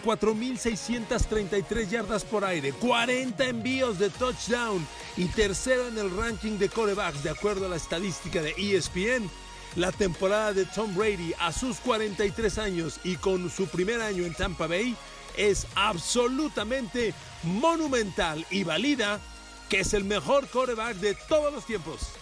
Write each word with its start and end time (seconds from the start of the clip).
con 0.00 0.18
4.633 0.18 1.88
yardas 1.88 2.24
por 2.24 2.44
aire, 2.44 2.72
40 2.72 3.44
envíos 3.44 3.98
de 3.98 4.10
touchdown 4.10 4.86
y 5.16 5.26
tercero 5.26 5.88
en 5.88 5.98
el 5.98 6.16
ranking 6.16 6.58
de 6.58 6.68
corebacks 6.68 7.22
de 7.22 7.30
acuerdo 7.30 7.66
a 7.66 7.68
la 7.68 7.76
estadística 7.76 8.42
de 8.42 8.54
ESPN. 8.56 9.30
La 9.76 9.92
temporada 9.92 10.52
de 10.52 10.64
Tom 10.66 10.94
Brady 10.94 11.32
a 11.38 11.52
sus 11.52 11.78
43 11.78 12.58
años 12.58 13.00
y 13.04 13.16
con 13.16 13.48
su 13.50 13.66
primer 13.68 14.00
año 14.00 14.24
en 14.24 14.34
Tampa 14.34 14.66
Bay 14.66 14.96
es 15.36 15.66
absolutamente 15.76 17.14
monumental 17.44 18.44
y 18.50 18.64
valida 18.64 19.20
que 19.68 19.80
es 19.80 19.94
el 19.94 20.04
mejor 20.04 20.48
coreback 20.48 20.96
de 20.96 21.14
todos 21.28 21.52
los 21.52 21.64
tiempos. 21.64 22.19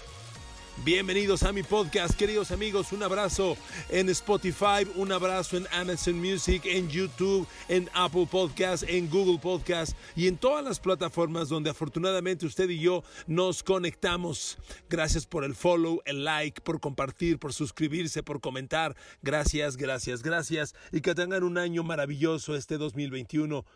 Bienvenidos 0.85 1.43
a 1.43 1.53
mi 1.53 1.63
podcast, 1.63 2.17
queridos 2.17 2.50
amigos. 2.53 2.93
Un 2.93 3.03
abrazo 3.03 3.57
en 3.91 4.09
Spotify, 4.11 4.87
un 4.95 5.11
abrazo 5.13 5.57
en 5.57 5.67
Amazon 5.73 6.18
Music, 6.18 6.63
en 6.64 6.89
YouTube, 6.89 7.46
en 7.68 7.91
Apple 7.93 8.27
Podcast, 8.31 8.85
en 8.89 9.11
Google 9.11 9.39
Podcast 9.39 9.96
y 10.14 10.29
en 10.29 10.39
todas 10.39 10.64
las 10.64 10.79
plataformas 10.79 11.49
donde 11.49 11.71
afortunadamente 11.71 12.46
usted 12.46 12.71
y 12.71 12.79
yo 12.79 13.03
nos 13.27 13.63
conectamos. 13.63 14.57
Gracias 14.89 15.27
por 15.27 15.45
el 15.45 15.54
follow, 15.54 16.01
el 16.04 16.25
like, 16.25 16.61
por 16.61 16.81
compartir, 16.81 17.39
por 17.39 17.53
suscribirse, 17.53 18.23
por 18.23 18.40
comentar. 18.40 18.96
Gracias, 19.21 19.76
gracias, 19.76 20.23
gracias. 20.23 20.75
Y 20.93 21.01
que 21.01 21.15
tengan 21.15 21.43
un 21.43 21.59
año 21.59 21.82
maravilloso 21.82 22.54
este 22.54 22.79
2021 22.79 23.67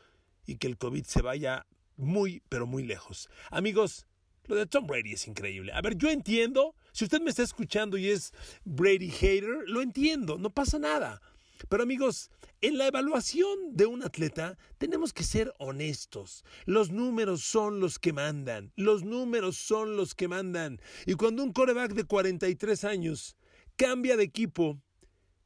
y 0.46 0.56
que 0.56 0.68
el 0.68 0.78
COVID 0.78 1.04
se 1.04 1.20
vaya 1.20 1.66
muy, 1.96 2.42
pero 2.48 2.66
muy 2.66 2.84
lejos. 2.84 3.28
Amigos, 3.50 4.06
lo 4.46 4.56
de 4.56 4.66
Tom 4.66 4.86
Brady 4.86 5.12
es 5.12 5.28
increíble. 5.28 5.72
A 5.72 5.80
ver, 5.80 5.96
yo 5.96 6.10
entiendo, 6.10 6.74
si 6.92 7.04
usted 7.04 7.20
me 7.20 7.30
está 7.30 7.42
escuchando 7.42 7.98
y 7.98 8.08
es 8.08 8.32
Brady 8.64 9.10
hater, 9.10 9.64
lo 9.66 9.82
entiendo, 9.82 10.38
no 10.38 10.50
pasa 10.50 10.78
nada. 10.78 11.20
Pero 11.68 11.82
amigos, 11.82 12.30
en 12.60 12.78
la 12.78 12.86
evaluación 12.86 13.74
de 13.74 13.86
un 13.86 14.02
atleta 14.02 14.58
tenemos 14.78 15.12
que 15.12 15.24
ser 15.24 15.54
honestos. 15.58 16.44
Los 16.64 16.90
números 16.90 17.42
son 17.42 17.80
los 17.80 17.98
que 17.98 18.12
mandan. 18.12 18.72
Los 18.76 19.04
números 19.04 19.56
son 19.56 19.96
los 19.96 20.14
que 20.14 20.28
mandan. 20.28 20.80
Y 21.06 21.14
cuando 21.14 21.42
un 21.42 21.52
coreback 21.52 21.92
de 21.92 22.04
43 22.04 22.84
años 22.84 23.36
cambia 23.76 24.16
de 24.16 24.24
equipo, 24.24 24.80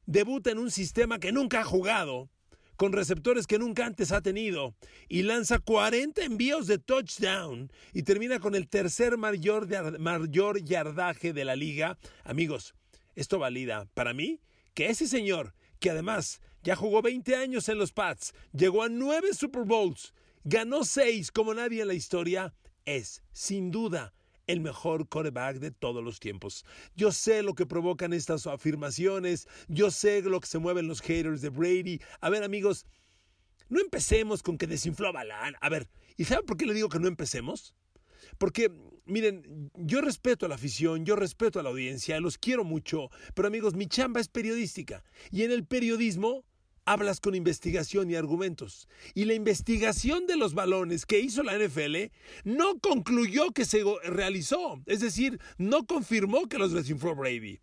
debuta 0.07 0.51
en 0.51 0.59
un 0.59 0.71
sistema 0.71 1.19
que 1.19 1.33
nunca 1.33 1.61
ha 1.61 1.65
jugado, 1.65 2.31
con 2.77 2.93
receptores 2.93 3.47
que 3.47 3.59
nunca 3.59 3.87
antes 3.87 4.13
ha 4.13 4.21
tenido 4.21 4.75
y 5.09 5.23
lanza 5.23 5.59
40 5.59 6.23
envíos 6.25 6.67
de 6.67 6.79
touchdown 6.79 7.71
y 7.93 8.03
termina 8.03 8.39
con 8.39 8.55
el 8.55 8.69
tercer 8.69 9.17
mayor, 9.17 9.99
mayor 9.99 10.63
yardaje 10.63 11.33
de 11.33 11.45
la 11.45 11.57
liga. 11.57 11.99
Amigos, 12.25 12.75
esto 13.15 13.39
valida 13.39 13.89
para 13.95 14.13
mí 14.13 14.41
que 14.75 14.91
ese 14.91 15.09
señor, 15.09 15.55
que 15.81 15.91
además 15.91 16.41
ya 16.63 16.77
jugó 16.77 17.01
20 17.01 17.37
años 17.37 17.69
en 17.69 17.79
los 17.79 17.93
Pats, 17.93 18.35
llegó 18.53 18.83
a 18.83 18.89
9 18.89 19.33
Super 19.33 19.65
Bowls, 19.65 20.13
ganó 20.45 20.85
6 20.85 21.31
como 21.33 21.55
nadie 21.55 21.83
en 21.83 21.89
la 21.89 21.95
historia, 21.95 22.55
es, 22.85 23.23
sin 23.33 23.71
duda, 23.71 24.13
el 24.47 24.61
mejor 24.61 25.09
quarterback 25.09 25.59
de 25.59 25.71
todos 25.71 26.03
los 26.03 26.21
tiempos. 26.21 26.65
Yo 26.95 27.13
sé 27.13 27.43
lo 27.43 27.55
que 27.55 27.67
provocan 27.67 28.13
estas 28.13 28.47
afirmaciones, 28.47 29.49
yo 29.69 29.91
sé 29.91 30.23
lo 30.23 30.41
que 30.41 30.47
se 30.47 30.59
mueven 30.59 30.89
los 30.89 31.01
haters 31.01 31.41
de 31.41 31.49
Brady. 31.49 32.01
A 32.21 32.31
ver, 32.31 32.43
amigos, 32.43 32.87
no 33.69 33.81
empecemos 33.81 34.43
con 34.43 34.59
que 34.59 34.67
desinfló 34.67 35.13
Balán. 35.13 35.57
A 35.61 35.69
ver, 35.69 35.89
¿y 36.17 36.25
saben 36.25 36.47
por 36.47 36.57
qué 36.57 36.67
le 36.67 36.75
digo 36.75 36.89
que 36.89 37.01
no 37.01 37.09
empecemos? 37.09 37.75
Porque, 38.39 38.71
miren, 39.05 39.71
yo 39.75 40.01
respeto 40.01 40.47
a 40.47 40.49
la 40.49 40.57
afición, 40.57 41.05
yo 41.05 41.17
respeto 41.17 41.59
a 41.59 41.63
la 41.63 41.71
audiencia, 41.71 42.21
los 42.21 42.39
quiero 42.39 42.65
mucho, 42.65 43.11
pero 43.35 43.49
amigos, 43.49 43.75
mi 43.75 43.87
chamba 43.87 44.21
es 44.21 44.29
periodística. 44.29 45.05
Y 45.31 45.43
en 45.43 45.51
el 45.51 45.67
periodismo 45.67 46.45
hablas 46.87 47.21
con 47.21 47.35
investigación 47.35 48.11
y 48.11 48.15
argumentos. 48.15 48.89
Y 49.13 49.27
la 49.27 49.35
investigación 49.35 50.27
de 50.27 50.37
los 50.37 50.55
balones 50.55 51.05
que 51.05 51.21
hizo 51.21 51.43
la 51.43 51.59
NFL 51.59 52.13
no 52.45 52.79
concluyó 52.79 53.51
que 53.51 53.65
se 53.65 53.85
realizó, 54.05 54.81
es 54.87 55.01
decir, 55.01 55.39
no 55.59 55.85
confirmó 55.85 56.49
que 56.49 56.59
los 56.59 56.73
desinfló 56.73 57.15
Brady. 57.15 57.61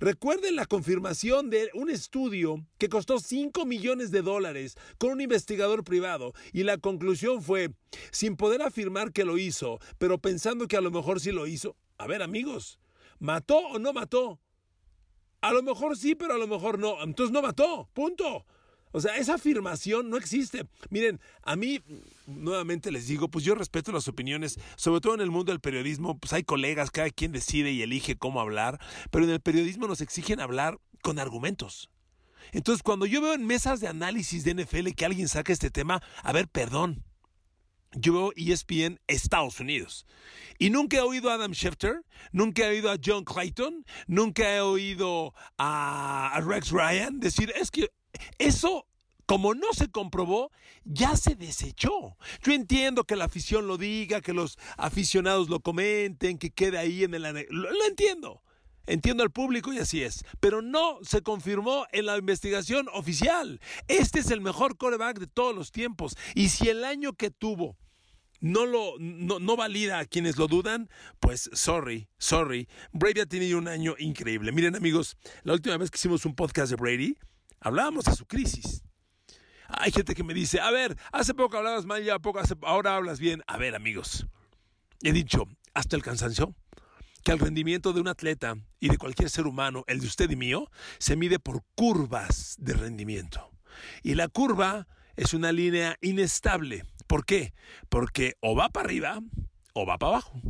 Recuerden 0.00 0.54
la 0.54 0.66
confirmación 0.66 1.50
de 1.50 1.70
un 1.74 1.90
estudio 1.90 2.64
que 2.78 2.88
costó 2.88 3.18
5 3.18 3.66
millones 3.66 4.12
de 4.12 4.22
dólares 4.22 4.76
con 4.96 5.10
un 5.10 5.20
investigador 5.20 5.82
privado 5.82 6.34
y 6.52 6.62
la 6.62 6.78
conclusión 6.78 7.42
fue, 7.42 7.70
sin 8.12 8.36
poder 8.36 8.62
afirmar 8.62 9.12
que 9.12 9.24
lo 9.24 9.38
hizo, 9.38 9.80
pero 9.98 10.18
pensando 10.18 10.68
que 10.68 10.76
a 10.76 10.80
lo 10.80 10.92
mejor 10.92 11.18
sí 11.18 11.32
lo 11.32 11.48
hizo. 11.48 11.74
A 11.96 12.06
ver 12.06 12.22
amigos, 12.22 12.78
¿mató 13.18 13.58
o 13.58 13.80
no 13.80 13.92
mató? 13.92 14.38
A 15.40 15.52
lo 15.52 15.64
mejor 15.64 15.96
sí, 15.96 16.14
pero 16.14 16.34
a 16.34 16.38
lo 16.38 16.46
mejor 16.46 16.78
no. 16.78 17.02
Entonces 17.02 17.32
no 17.32 17.42
mató, 17.42 17.88
punto. 17.92 18.46
O 18.92 19.00
sea, 19.00 19.16
esa 19.16 19.34
afirmación 19.34 20.10
no 20.10 20.16
existe. 20.16 20.66
Miren, 20.90 21.20
a 21.42 21.56
mí, 21.56 21.82
nuevamente 22.26 22.90
les 22.90 23.06
digo, 23.06 23.28
pues 23.28 23.44
yo 23.44 23.54
respeto 23.54 23.92
las 23.92 24.08
opiniones, 24.08 24.58
sobre 24.76 25.00
todo 25.00 25.14
en 25.14 25.20
el 25.20 25.30
mundo 25.30 25.52
del 25.52 25.60
periodismo, 25.60 26.18
pues 26.18 26.32
hay 26.32 26.42
colegas, 26.42 26.90
cada 26.90 27.10
quien 27.10 27.32
decide 27.32 27.70
y 27.70 27.82
elige 27.82 28.16
cómo 28.16 28.40
hablar, 28.40 28.80
pero 29.10 29.24
en 29.24 29.30
el 29.30 29.40
periodismo 29.40 29.86
nos 29.86 30.00
exigen 30.00 30.40
hablar 30.40 30.78
con 31.02 31.18
argumentos. 31.18 31.90
Entonces, 32.52 32.82
cuando 32.82 33.06
yo 33.06 33.20
veo 33.20 33.34
en 33.34 33.46
mesas 33.46 33.80
de 33.80 33.88
análisis 33.88 34.44
de 34.44 34.54
NFL 34.54 34.90
que 34.96 35.04
alguien 35.04 35.28
saca 35.28 35.52
este 35.52 35.70
tema, 35.70 36.02
a 36.22 36.32
ver, 36.32 36.48
perdón, 36.48 37.04
yo 37.92 38.12
veo 38.12 38.32
ESPN 38.36 39.00
Estados 39.06 39.60
Unidos. 39.60 40.06
Y 40.58 40.70
nunca 40.70 40.98
he 40.98 41.00
oído 41.00 41.30
a 41.30 41.34
Adam 41.34 41.52
Schefter, 41.52 42.04
nunca 42.32 42.66
he 42.66 42.70
oído 42.70 42.90
a 42.90 42.96
John 43.02 43.24
Clayton, 43.24 43.84
nunca 44.06 44.56
he 44.56 44.60
oído 44.60 45.34
a 45.58 46.40
Rex 46.44 46.70
Ryan 46.70 47.20
decir, 47.20 47.52
es 47.56 47.70
que 47.70 47.90
eso 48.38 48.86
como 49.28 49.54
no 49.54 49.74
se 49.74 49.90
comprobó, 49.90 50.50
ya 50.84 51.14
se 51.14 51.34
desechó. 51.34 52.16
Yo 52.42 52.52
entiendo 52.54 53.04
que 53.04 53.14
la 53.14 53.26
afición 53.26 53.66
lo 53.66 53.76
diga, 53.76 54.22
que 54.22 54.32
los 54.32 54.58
aficionados 54.78 55.50
lo 55.50 55.60
comenten, 55.60 56.38
que 56.38 56.50
quede 56.50 56.78
ahí 56.78 57.04
en 57.04 57.12
el... 57.12 57.22
Lo, 57.50 57.70
lo 57.70 57.84
entiendo. 57.86 58.42
Entiendo 58.86 59.22
al 59.22 59.30
público 59.30 59.70
y 59.70 59.78
así 59.80 60.02
es. 60.02 60.24
Pero 60.40 60.62
no 60.62 60.98
se 61.02 61.20
confirmó 61.20 61.86
en 61.92 62.06
la 62.06 62.16
investigación 62.16 62.88
oficial. 62.94 63.60
Este 63.86 64.20
es 64.20 64.30
el 64.30 64.40
mejor 64.40 64.78
coreback 64.78 65.18
de 65.18 65.26
todos 65.26 65.54
los 65.54 65.72
tiempos. 65.72 66.16
Y 66.34 66.48
si 66.48 66.70
el 66.70 66.82
año 66.82 67.12
que 67.12 67.30
tuvo 67.30 67.76
no 68.40 68.64
lo 68.64 68.94
no, 68.98 69.40
no, 69.40 69.56
valida 69.56 69.98
a 69.98 70.06
quienes 70.06 70.38
lo 70.38 70.46
dudan, 70.46 70.88
pues 71.20 71.50
sorry, 71.52 72.08
sorry. 72.16 72.66
Brady 72.92 73.20
ha 73.20 73.26
tenido 73.26 73.58
un 73.58 73.68
año 73.68 73.94
increíble. 73.98 74.52
Miren 74.52 74.74
amigos, 74.74 75.18
la 75.42 75.52
última 75.52 75.76
vez 75.76 75.90
que 75.90 75.98
hicimos 75.98 76.24
un 76.24 76.34
podcast 76.34 76.70
de 76.70 76.76
Brady, 76.76 77.18
Hablábamos 77.60 78.04
de 78.04 78.14
su 78.14 78.26
crisis. 78.26 78.82
Hay 79.68 79.92
gente 79.92 80.14
que 80.14 80.24
me 80.24 80.34
dice, 80.34 80.60
a 80.60 80.70
ver, 80.70 80.96
hace 81.12 81.34
poco 81.34 81.58
hablabas 81.58 81.84
mal, 81.84 82.02
ya 82.02 82.18
poco, 82.18 82.40
ahora 82.62 82.96
hablas 82.96 83.20
bien. 83.20 83.42
A 83.46 83.58
ver, 83.58 83.74
amigos, 83.74 84.26
he 85.02 85.12
dicho 85.12 85.44
hasta 85.74 85.94
el 85.96 86.02
cansancio 86.02 86.54
que 87.22 87.32
el 87.32 87.38
rendimiento 87.38 87.92
de 87.92 88.00
un 88.00 88.08
atleta 88.08 88.56
y 88.80 88.88
de 88.88 88.96
cualquier 88.96 89.28
ser 89.28 89.46
humano, 89.46 89.84
el 89.86 90.00
de 90.00 90.06
usted 90.06 90.30
y 90.30 90.36
mío, 90.36 90.70
se 90.98 91.16
mide 91.16 91.38
por 91.38 91.62
curvas 91.74 92.56
de 92.58 92.72
rendimiento. 92.72 93.50
Y 94.02 94.14
la 94.14 94.28
curva 94.28 94.86
es 95.16 95.34
una 95.34 95.52
línea 95.52 95.96
inestable. 96.00 96.84
¿Por 97.06 97.24
qué? 97.24 97.52
Porque 97.88 98.36
o 98.40 98.56
va 98.56 98.70
para 98.70 98.86
arriba 98.86 99.20
o 99.74 99.84
va 99.84 99.98
para 99.98 100.12
abajo. 100.12 100.40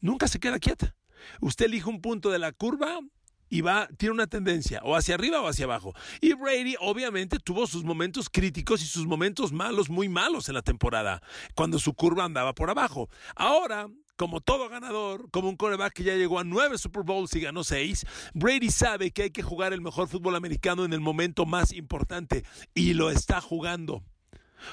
Nunca 0.00 0.28
se 0.28 0.38
queda 0.38 0.58
quieta. 0.58 0.94
Usted 1.40 1.66
elige 1.66 1.88
un 1.88 2.00
punto 2.00 2.30
de 2.30 2.38
la 2.38 2.52
curva 2.52 3.00
y 3.48 3.60
va, 3.60 3.88
tiene 3.96 4.14
una 4.14 4.26
tendencia 4.26 4.80
o 4.84 4.96
hacia 4.96 5.14
arriba 5.14 5.40
o 5.40 5.48
hacia 5.48 5.64
abajo. 5.64 5.94
Y 6.20 6.34
Brady 6.34 6.76
obviamente 6.80 7.38
tuvo 7.38 7.66
sus 7.66 7.84
momentos 7.84 8.28
críticos 8.30 8.82
y 8.82 8.86
sus 8.86 9.06
momentos 9.06 9.52
malos, 9.52 9.90
muy 9.90 10.08
malos 10.08 10.48
en 10.48 10.54
la 10.54 10.62
temporada, 10.62 11.22
cuando 11.54 11.78
su 11.78 11.94
curva 11.94 12.24
andaba 12.24 12.54
por 12.54 12.70
abajo. 12.70 13.08
Ahora, 13.34 13.88
como 14.16 14.40
todo 14.40 14.68
ganador, 14.68 15.30
como 15.30 15.48
un 15.48 15.56
coreback 15.56 15.92
que 15.92 16.02
ya 16.04 16.14
llegó 16.14 16.40
a 16.40 16.44
nueve 16.44 16.76
Super 16.76 17.04
Bowls 17.04 17.34
y 17.36 17.40
ganó 17.40 17.62
seis, 17.62 18.04
Brady 18.34 18.70
sabe 18.70 19.12
que 19.12 19.22
hay 19.22 19.30
que 19.30 19.42
jugar 19.42 19.72
el 19.72 19.80
mejor 19.80 20.08
fútbol 20.08 20.34
americano 20.34 20.84
en 20.84 20.92
el 20.92 21.00
momento 21.00 21.46
más 21.46 21.72
importante 21.72 22.44
y 22.74 22.94
lo 22.94 23.10
está 23.10 23.40
jugando. 23.40 24.02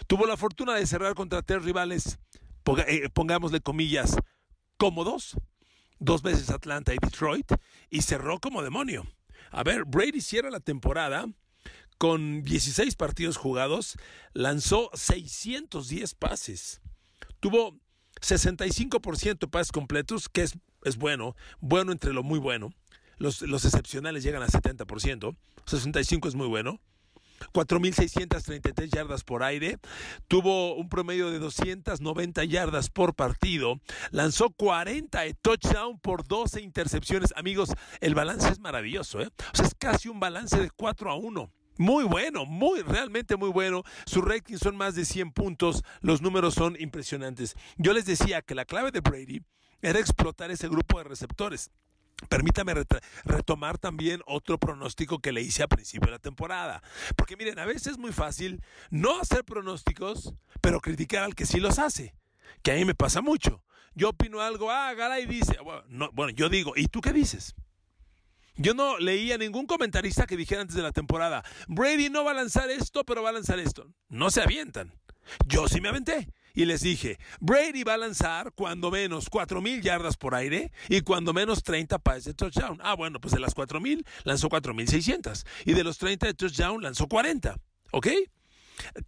Tuvo 0.08 0.26
la 0.26 0.36
fortuna 0.36 0.74
de 0.74 0.88
cerrar 0.88 1.14
contra 1.14 1.44
tres 1.44 1.64
rivales, 1.64 2.18
eh, 2.88 3.10
pongámosle 3.14 3.62
comillas, 3.62 4.18
cómodos, 4.78 5.38
dos 6.00 6.22
veces 6.22 6.50
Atlanta 6.50 6.94
y 6.94 6.98
Detroit, 7.02 7.52
y 7.90 8.02
cerró 8.02 8.40
como 8.40 8.62
demonio. 8.62 9.06
A 9.52 9.64
ver, 9.64 9.86
Brady 9.86 10.22
cierra 10.22 10.50
la 10.50 10.60
temporada 10.60 11.28
con 11.98 12.44
16 12.44 12.96
partidos 12.96 13.38
jugados, 13.38 13.98
lanzó 14.34 14.90
610 14.94 16.16
pases. 16.16 16.82
Tuvo 17.40 17.80
65% 18.22 19.40
de 19.40 19.48
pases 19.48 19.72
completos, 19.72 20.30
que 20.30 20.44
es, 20.44 20.58
es, 20.84 20.98
bueno, 20.98 21.36
bueno 21.60 21.92
entre 21.92 22.14
lo 22.14 22.24
muy 22.24 22.40
bueno. 22.40 22.74
Los, 23.18 23.42
los 23.42 23.64
excepcionales 23.64 24.24
llegan 24.24 24.44
a 24.44 24.48
70%, 24.48 25.36
65 25.66 26.28
es 26.28 26.36
muy 26.36 26.48
bueno. 26.48 26.82
4.633 27.54 28.90
yardas 28.90 29.24
por 29.24 29.44
aire, 29.44 29.78
tuvo 30.28 30.76
un 30.76 30.90
promedio 30.90 31.32
de 31.32 31.40
290 31.40 32.44
yardas 32.46 32.90
por 32.90 33.16
partido, 33.16 33.80
lanzó 34.12 34.50
40 34.50 35.22
de 35.22 35.34
touchdown 35.34 36.00
por 36.00 36.28
12 36.28 36.62
intercepciones. 36.62 37.34
Amigos, 37.36 37.72
el 38.02 38.16
balance 38.16 38.50
es 38.50 38.60
maravilloso, 38.60 39.22
¿eh? 39.22 39.30
O 39.54 39.58
sea, 39.58 39.66
es 39.66 39.76
casi 39.76 40.10
un 40.10 40.20
balance 40.20 40.60
de 40.60 40.70
4 40.70 41.12
a 41.12 41.16
1. 41.16 41.52
Muy 41.78 42.06
bueno, 42.06 42.46
muy, 42.46 42.82
realmente 42.82 43.36
muy 43.36 43.50
bueno. 43.50 43.84
Su 44.06 44.22
rating 44.22 44.58
son 44.58 44.78
más 44.78 44.96
de 44.96 45.04
100 45.04 45.32
puntos. 45.32 45.84
Los 46.00 46.22
números 46.22 46.54
son 46.54 46.78
impresionantes. 46.80 47.56
Yo 47.78 47.92
les 47.92 48.06
decía 48.06 48.42
que 48.42 48.56
la 48.56 48.64
clave 48.64 48.92
de 48.92 49.02
Brady 49.02 49.42
era 49.82 50.00
explotar 50.00 50.52
ese 50.52 50.70
grupo 50.70 51.00
de 51.00 51.04
receptores. 51.04 51.72
Permítame 52.30 52.74
retomar 53.26 53.78
también 53.78 54.22
otro 54.26 54.58
pronóstico 54.58 55.20
que 55.20 55.34
le 55.34 55.42
hice 55.42 55.64
a 55.64 55.68
principio 55.68 56.08
de 56.08 56.14
la 56.14 56.20
temporada. 56.20 56.82
Porque 57.16 57.36
miren, 57.36 57.60
a 57.60 57.66
veces 57.66 57.94
es 57.94 57.98
muy 57.98 58.14
fácil 58.14 58.62
no 58.90 59.20
hacer 59.20 59.44
pronósticos, 59.44 60.34
pero 60.62 60.80
criticar 60.80 61.24
al 61.24 61.36
que 61.36 61.46
sí 61.46 61.60
los 61.60 61.78
hace. 61.78 62.16
Que 62.64 62.72
a 62.72 62.76
mí 62.76 62.86
me 62.86 62.96
pasa 62.96 63.22
mucho. 63.22 63.64
Yo 63.96 64.10
opino 64.10 64.42
algo, 64.42 64.72
ah, 64.72 64.94
Garay 64.94 65.26
dice, 65.26 65.58
bueno, 65.64 66.10
bueno, 66.14 66.32
yo 66.32 66.50
digo, 66.50 66.74
¿y 66.76 66.88
tú 66.88 67.02
qué 67.02 67.14
dices? 67.14 67.56
Yo 68.58 68.74
no 68.74 68.98
leía 68.98 69.38
ningún 69.38 69.68
comentarista 69.68 70.26
que 70.26 70.38
dijera 70.38 70.62
antes 70.62 70.76
de 70.76 70.84
la 70.84 70.92
temporada, 70.92 71.44
Brady 71.68 72.10
no 72.10 72.24
va 72.24 72.32
a 72.32 72.36
lanzar 72.36 72.70
esto, 72.70 73.04
pero 73.04 73.24
va 73.24 73.30
a 73.30 73.34
lanzar 73.34 73.60
esto. 73.60 73.88
No 74.08 74.32
se 74.32 74.42
avientan. 74.42 74.94
Yo 75.48 75.68
sí 75.68 75.82
me 75.82 75.90
aventé 75.90 76.30
y 76.56 76.66
les 76.66 76.82
dije, 76.82 77.20
Brady 77.40 77.84
va 77.84 77.96
a 77.96 77.98
lanzar 77.98 78.54
cuando 78.54 78.90
menos 78.90 79.30
4.000 79.30 79.82
yardas 79.82 80.18
por 80.18 80.34
aire 80.34 80.72
y 80.90 81.02
cuando 81.02 81.34
menos 81.34 81.64
30 81.64 82.00
pases 82.00 82.26
de 82.26 82.34
touchdown. 82.34 82.80
Ah, 82.82 82.96
bueno, 82.96 83.20
pues 83.20 83.34
de 83.34 83.40
las 83.40 83.56
4.000 83.56 84.06
lanzó 84.24 84.50
4.600 84.50 85.46
y 85.66 85.74
de 85.74 85.84
los 85.84 85.98
30 85.98 86.28
de 86.28 86.34
touchdown 86.34 86.82
lanzó 86.82 87.08
40. 87.08 87.60
¿Ok? 87.92 88.08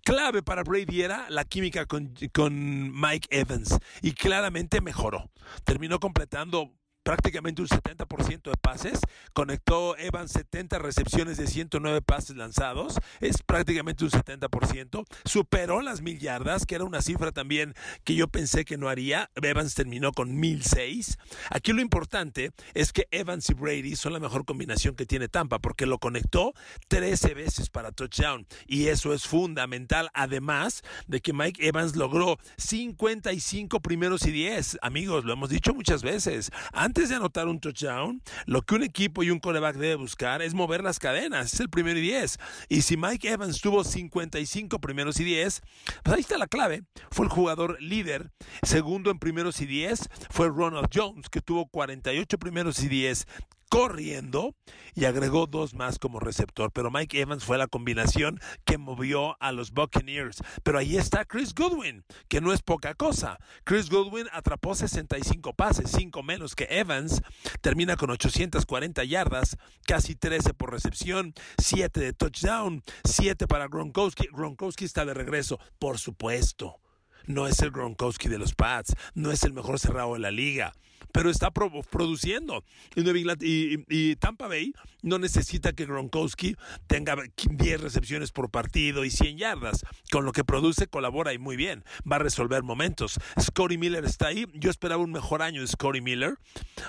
Clave 0.04 0.44
para 0.44 0.64
Brady 0.64 1.02
era 1.02 1.30
la 1.30 1.44
química 1.46 1.86
con, 1.86 2.14
con 2.34 2.92
Mike 3.00 3.28
Evans 3.32 3.78
y 4.02 4.14
claramente 4.14 4.82
mejoró. 4.82 5.30
Terminó 5.64 6.00
completando 6.00 6.74
prácticamente 7.08 7.62
un 7.62 7.70
70% 7.70 8.50
de 8.50 8.58
pases. 8.58 9.00
Conectó 9.32 9.98
Evans 9.98 10.30
70 10.30 10.78
recepciones 10.78 11.38
de 11.38 11.48
109 11.48 12.02
pases 12.02 12.36
lanzados. 12.36 13.00
Es 13.22 13.42
prácticamente 13.44 14.04
un 14.04 14.12
70%. 14.12 15.06
Superó 15.24 15.82
las 15.82 16.02
mil 16.02 16.20
yardas, 16.20 16.66
que 16.66 16.76
era 16.76 16.84
una 16.84 17.02
cifra 17.02 17.32
también 17.32 17.76
que 18.04 18.16
yo 18.16 18.28
pensé 18.28 18.66
que 18.66 18.76
no 18.78 18.90
haría. 18.90 19.32
Evans 19.36 19.74
terminó 19.74 20.12
con 20.12 20.38
1006. 20.38 21.18
Aquí 21.50 21.72
lo 21.72 21.80
importante 21.80 22.52
es 22.74 22.92
que 22.92 23.08
Evans 23.12 23.50
y 23.52 23.54
Brady 23.54 23.96
son 23.96 24.12
la 24.12 24.20
mejor 24.20 24.44
combinación 24.44 24.98
que 24.98 25.06
tiene 25.06 25.30
Tampa, 25.30 25.60
porque 25.60 25.86
lo 25.86 26.00
conectó 26.00 26.52
13 26.90 27.36
veces 27.36 27.70
para 27.70 27.94
touchdown. 27.94 28.46
Y 28.66 28.88
eso 28.88 29.14
es 29.14 29.26
fundamental, 29.26 30.10
además 30.14 30.84
de 31.08 31.22
que 31.22 31.32
Mike 31.32 31.66
Evans 31.66 31.96
logró 31.96 32.38
55 32.58 33.80
primeros 33.80 34.26
y 34.26 34.32
10. 34.32 34.80
Amigos, 34.82 35.24
lo 35.24 35.32
hemos 35.32 35.50
dicho 35.50 35.74
muchas 35.74 36.04
veces. 36.04 36.52
Antes 36.74 36.97
antes 36.98 37.10
de 37.10 37.16
anotar 37.16 37.48
un 37.48 37.60
touchdown, 37.60 38.24
lo 38.48 38.64
que 38.64 38.74
un 38.74 38.82
equipo 38.82 39.22
y 39.22 39.30
un 39.30 39.38
coreback 39.38 39.76
debe 39.76 39.94
buscar 39.94 40.42
es 40.42 40.56
mover 40.56 40.84
las 40.84 40.98
cadenas. 40.98 41.54
Es 41.54 41.60
el 41.60 41.70
primero 41.70 42.00
y 42.00 42.02
10. 42.02 42.40
Y 42.70 42.82
si 42.82 42.98
Mike 42.98 43.30
Evans 43.30 43.62
tuvo 43.62 43.84
55 43.84 44.80
primeros 44.80 45.20
y 45.20 45.24
10, 45.24 45.62
pues 46.02 46.16
ahí 46.16 46.22
está 46.22 46.40
la 46.40 46.48
clave. 46.48 46.86
Fue 47.12 47.28
el 47.28 47.32
jugador 47.32 47.80
líder. 47.80 48.32
Segundo 48.64 49.12
en 49.12 49.20
primeros 49.20 49.62
y 49.62 49.68
10 49.68 50.10
fue 50.32 50.48
Ronald 50.48 50.88
Jones, 50.92 51.30
que 51.30 51.40
tuvo 51.40 51.68
48 51.68 52.36
primeros 52.40 52.80
y 52.80 52.88
10 52.88 53.28
corriendo 53.70 54.56
y 54.96 55.06
agregó 55.06 55.48
dos 55.48 55.74
más 55.74 56.00
como 56.00 56.20
receptor. 56.20 56.72
Pero 56.72 56.92
Mike 56.92 57.22
Evans 57.22 57.44
fue 57.44 57.58
la 57.58 57.68
combinación 57.68 58.40
que 58.66 58.78
movió 58.78 59.42
a 59.42 59.52
los 59.52 59.72
Buccaneers. 59.72 60.44
Pero 60.64 60.80
ahí 60.80 60.98
está 60.98 61.26
Chris 61.26 61.54
Goodwin, 61.54 62.04
que 62.28 62.42
no 62.42 62.54
es 62.54 62.62
poca 62.62 62.96
cosa. 62.96 63.38
Chris 63.64 63.90
Goodwin 63.90 64.28
atrapó 64.32 64.76
65 64.76 65.54
pases, 65.54 65.92
5 65.92 66.24
menos 66.24 66.56
que 66.56 66.68
Evans. 66.70 67.22
Termina 67.62 67.96
con 67.96 68.10
840 68.10 69.04
yardas, 69.04 69.58
casi 69.86 70.16
13 70.16 70.54
por 70.54 70.72
recepción, 70.72 71.34
7 71.58 72.00
de 72.00 72.14
touchdown, 72.14 72.84
7 73.04 73.48
para 73.48 73.68
Gronkowski. 73.68 74.28
Gronkowski 74.32 74.86
está 74.86 75.06
de 75.06 75.14
regreso, 75.14 75.60
por 75.80 76.00
supuesto. 76.00 76.80
No 77.26 77.46
es 77.46 77.60
el 77.60 77.72
Gronkowski 77.72 78.30
de 78.30 78.38
los 78.38 78.56
Pats, 78.56 78.96
no 79.14 79.32
es 79.32 79.44
el 79.44 79.52
mejor 79.52 79.80
cerrado 79.80 80.14
de 80.14 80.20
la 80.20 80.32
liga 80.32 80.74
pero 81.12 81.30
está 81.30 81.52
produciendo. 81.52 82.64
Y, 82.96 84.16
Tampa 84.18 84.48
Bay 84.48 84.74
no 85.02 85.20
necesita 85.20 85.74
que 85.74 85.86
Gronkowski 85.86 86.56
tenga 86.88 87.16
10 87.50 87.82
recepciones 87.82 88.32
por 88.32 88.50
partido 88.50 89.06
y 89.06 89.10
100 89.10 89.38
yardas. 89.38 89.86
Con 90.12 90.26
lo 90.26 90.32
que 90.32 90.44
produce, 90.44 90.88
colabora 90.88 91.34
y 91.34 91.38
muy 91.38 91.56
bien. 91.56 91.84
Va 92.10 92.18
a 92.18 92.20
resolver 92.20 92.64
momentos. 92.64 93.20
Scotty 93.40 93.78
Miller 93.78 94.06
está 94.06 94.28
ahí. 94.28 94.46
Yo 94.54 94.70
esperaba 94.70 95.04
un 95.04 95.12
mejor 95.12 95.42
año 95.42 95.62
de 95.62 95.68
Scotty 95.68 96.02
Miller. 96.02 96.38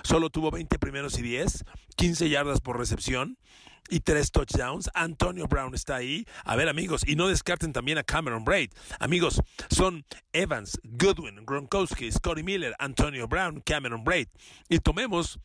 Solo 0.03 0.31
tuvo 0.31 0.51
20 0.51 0.79
primeros 0.79 1.19
y 1.19 1.23
10, 1.23 1.65
15 1.97 2.29
yardas 2.29 2.61
por 2.61 2.79
recepción 2.79 3.39
y 3.89 4.01
tres 4.01 4.31
touchdowns. 4.31 4.91
Antonio 4.95 5.47
Brown 5.47 5.75
está 5.75 5.97
ahí. 5.97 6.27
A 6.45 6.57
ver, 6.57 6.69
amigos, 6.69 7.03
y 7.07 7.17
no 7.17 7.29
descarten 7.29 7.73
también 7.73 7.99
a 7.99 8.05
Cameron 8.05 8.45
Braid. 8.45 8.71
Amigos, 8.99 9.41
son 9.71 10.05
Evans, 10.33 10.79
Goodwin, 10.85 11.45
Gronkowski, 11.45 12.11
Scotty 12.13 12.43
Miller, 12.43 12.75
Antonio 12.79 13.27
Brown, 13.29 13.61
Cameron 13.65 13.98
Braid. 14.05 14.29
Y 14.69 14.79
tomemos 14.79 15.39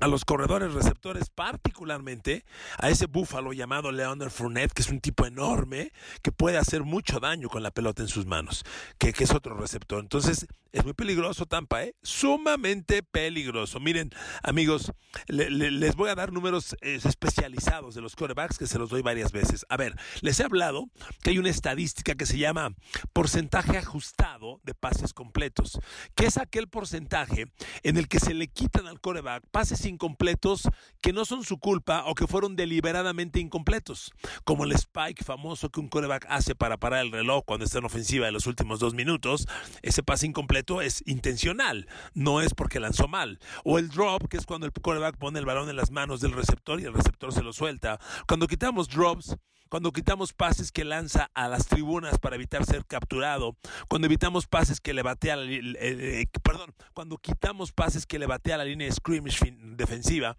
a 0.00 0.06
los 0.06 0.24
corredores 0.24 0.74
receptores, 0.74 1.30
particularmente 1.30 2.44
a 2.78 2.88
ese 2.88 3.06
búfalo 3.06 3.52
llamado 3.52 3.90
Leonard 3.90 4.30
Fournette, 4.30 4.72
que 4.72 4.82
es 4.82 4.88
un 4.90 5.00
tipo 5.00 5.26
enorme, 5.26 5.92
que 6.22 6.32
puede 6.32 6.58
hacer 6.58 6.82
mucho 6.82 7.20
daño 7.20 7.48
con 7.48 7.62
la 7.62 7.70
pelota 7.70 8.02
en 8.02 8.08
sus 8.08 8.26
manos, 8.26 8.64
que, 8.98 9.12
es 9.18 9.32
otro 9.32 9.56
receptor. 9.56 10.00
Entonces, 10.00 10.46
es 10.70 10.84
muy 10.84 10.92
peligroso 10.92 11.46
Tampa, 11.46 11.82
¿eh? 11.82 11.96
Sumamente 12.02 13.02
peligroso. 13.02 13.80
Miren, 13.80 14.10
amigos, 14.42 14.92
les 15.26 15.96
voy 15.96 16.10
a 16.10 16.14
dar 16.14 16.32
números 16.32 16.76
eh, 16.80 17.00
especializados 17.02 17.94
de 17.94 18.00
los 18.00 18.14
corebacks 18.14 18.58
que 18.58 18.66
se 18.66 18.78
los 18.78 18.90
doy 18.90 19.02
varias 19.02 19.32
veces. 19.32 19.66
A 19.68 19.76
ver, 19.76 19.96
les 20.20 20.38
he 20.38 20.44
hablado 20.44 20.84
que 21.22 21.30
hay 21.30 21.38
una 21.38 21.50
estadística 21.50 22.14
que 22.14 22.26
se 22.26 22.38
llama 22.38 22.74
porcentaje 23.12 23.76
ajustado 23.76 24.60
de 24.62 24.74
pases 24.74 25.12
completos, 25.12 25.80
que 26.14 26.26
es 26.26 26.38
aquel 26.38 26.68
porcentaje 26.68 27.46
en 27.82 27.96
el 27.96 28.06
que 28.06 28.20
se 28.20 28.34
le 28.34 28.46
quitan 28.46 28.86
al 28.86 29.00
coreback 29.00 29.42
pases 29.50 29.77
incompletos 29.84 30.68
que 31.00 31.12
no 31.12 31.24
son 31.24 31.44
su 31.44 31.58
culpa 31.58 32.04
o 32.06 32.14
que 32.14 32.26
fueron 32.26 32.56
deliberadamente 32.56 33.40
incompletos, 33.40 34.12
como 34.44 34.64
el 34.64 34.72
spike 34.72 35.24
famoso 35.24 35.70
que 35.70 35.80
un 35.80 35.88
coreback 35.88 36.26
hace 36.28 36.54
para 36.54 36.76
parar 36.76 37.04
el 37.04 37.12
reloj 37.12 37.44
cuando 37.44 37.64
está 37.64 37.78
en 37.78 37.84
ofensiva 37.84 38.28
en 38.28 38.34
los 38.34 38.46
últimos 38.46 38.80
dos 38.80 38.94
minutos. 38.94 39.46
Ese 39.82 40.02
pase 40.02 40.26
incompleto 40.26 40.82
es 40.82 41.02
intencional, 41.06 41.86
no 42.14 42.40
es 42.40 42.54
porque 42.54 42.80
lanzó 42.80 43.08
mal. 43.08 43.38
O 43.64 43.78
el 43.78 43.88
drop, 43.88 44.28
que 44.28 44.36
es 44.36 44.46
cuando 44.46 44.66
el 44.66 44.72
coreback 44.72 45.16
pone 45.16 45.38
el 45.38 45.46
balón 45.46 45.68
en 45.68 45.76
las 45.76 45.90
manos 45.90 46.20
del 46.20 46.32
receptor 46.32 46.80
y 46.80 46.84
el 46.84 46.94
receptor 46.94 47.32
se 47.32 47.42
lo 47.42 47.52
suelta. 47.52 47.98
Cuando 48.26 48.46
quitamos 48.46 48.88
drops, 48.88 49.36
cuando 49.68 49.92
quitamos 49.92 50.32
pases 50.32 50.72
que 50.72 50.84
lanza 50.84 51.30
a 51.34 51.48
las 51.48 51.66
tribunas 51.66 52.18
para 52.18 52.36
evitar 52.36 52.64
ser 52.64 52.84
capturado, 52.86 53.56
cuando 53.88 54.06
evitamos 54.06 54.46
pases 54.46 54.80
que 54.80 54.94
le 54.94 55.02
batea, 55.02 55.36
la, 55.36 55.44
eh, 55.48 56.26
perdón, 56.42 56.74
cuando 56.94 57.18
quitamos 57.18 57.72
pases 57.72 58.06
que 58.06 58.18
le 58.18 58.26
batea 58.26 58.56
la 58.56 58.64
línea 58.64 58.86
de 58.86 58.92
scrimmage 58.92 59.56
defensiva 59.60 60.36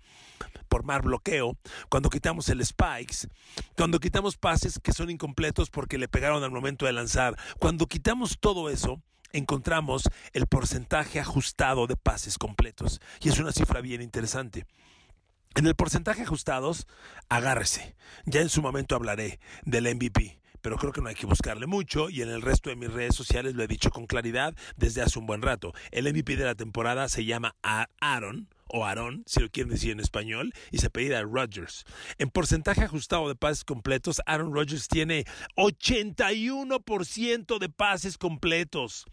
por 0.67 0.83
mal 0.83 1.01
bloqueo, 1.01 1.57
cuando 1.89 2.09
quitamos 2.09 2.49
el 2.49 2.65
spikes, 2.65 3.27
cuando 3.75 3.99
quitamos 3.99 4.37
pases 4.37 4.79
que 4.81 4.93
son 4.93 5.09
incompletos 5.09 5.69
porque 5.69 5.97
le 5.97 6.07
pegaron 6.07 6.43
al 6.43 6.51
momento 6.51 6.85
de 6.85 6.93
lanzar, 6.93 7.35
cuando 7.59 7.87
quitamos 7.87 8.37
todo 8.39 8.69
eso, 8.69 9.01
encontramos 9.31 10.03
el 10.33 10.47
porcentaje 10.47 11.19
ajustado 11.19 11.87
de 11.87 11.95
pases 11.95 12.37
completos. 12.37 12.99
Y 13.21 13.29
es 13.29 13.39
una 13.39 13.51
cifra 13.51 13.81
bien 13.81 14.01
interesante. 14.01 14.65
En 15.55 15.67
el 15.67 15.75
porcentaje 15.75 16.23
ajustados, 16.23 16.87
agárrese. 17.27 17.95
Ya 18.25 18.41
en 18.41 18.49
su 18.49 18.61
momento 18.61 18.95
hablaré 18.95 19.39
del 19.63 19.93
MVP 19.95 20.39
pero 20.61 20.77
creo 20.77 20.91
que 20.91 21.01
no 21.01 21.09
hay 21.09 21.15
que 21.15 21.25
buscarle 21.25 21.65
mucho 21.67 22.09
y 22.09 22.21
en 22.21 22.29
el 22.29 22.41
resto 22.41 22.69
de 22.69 22.75
mis 22.75 22.91
redes 22.91 23.15
sociales 23.15 23.55
lo 23.55 23.63
he 23.63 23.67
dicho 23.67 23.91
con 23.91 24.07
claridad 24.07 24.53
desde 24.75 25.01
hace 25.01 25.19
un 25.19 25.25
buen 25.25 25.41
rato. 25.41 25.73
El 25.91 26.11
MVP 26.11 26.35
de 26.35 26.45
la 26.45 26.55
temporada 26.55 27.07
se 27.09 27.25
llama 27.25 27.55
Aaron 27.61 28.49
o 28.67 28.85
Aaron, 28.85 29.23
si 29.25 29.41
lo 29.41 29.49
quieren 29.49 29.71
decir 29.71 29.91
en 29.91 29.99
español, 29.99 30.53
y 30.71 30.77
se 30.77 30.87
apellida 30.87 31.23
Rodgers. 31.23 31.85
En 32.19 32.29
porcentaje 32.29 32.83
ajustado 32.83 33.27
de 33.27 33.35
pases 33.35 33.63
completos, 33.63 34.21
Aaron 34.27 34.53
Rodgers 34.53 34.87
tiene 34.87 35.25
81% 35.57 37.57
de 37.57 37.69
pases 37.69 38.19
completos. 38.19 39.07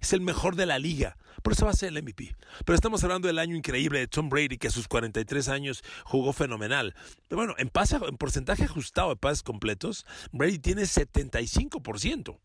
Es 0.00 0.12
el 0.12 0.20
mejor 0.20 0.56
de 0.56 0.66
la 0.66 0.78
liga. 0.78 1.16
Por 1.42 1.52
eso 1.52 1.66
va 1.66 1.72
a 1.72 1.74
ser 1.74 1.90
el 1.90 2.02
MVP. 2.02 2.34
Pero 2.64 2.74
estamos 2.74 3.04
hablando 3.04 3.28
del 3.28 3.38
año 3.38 3.56
increíble 3.56 3.98
de 3.98 4.08
Tom 4.08 4.28
Brady, 4.28 4.58
que 4.58 4.68
a 4.68 4.70
sus 4.70 4.88
43 4.88 5.48
años 5.48 5.82
jugó 6.04 6.32
fenomenal. 6.32 6.94
Pero 7.28 7.38
bueno, 7.38 7.54
en, 7.58 7.70
en 7.70 8.16
porcentaje 8.16 8.64
ajustado 8.64 9.10
de 9.10 9.16
pases 9.16 9.42
completos, 9.42 10.06
Brady 10.32 10.58
tiene 10.58 10.82
75%. 10.82 12.38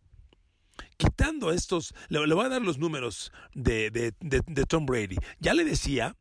Quitando 0.98 1.52
estos, 1.52 1.94
le, 2.10 2.26
voy 2.34 2.46
a 2.46 2.50
dar 2.50 2.62
los 2.62 2.78
números 2.78 3.32
de, 3.54 3.90
de 3.90 4.66
Tom 4.66 4.86
Brady. 4.86 5.18
Ya 5.40 5.54
le 5.54 5.64
decía 5.64 6.16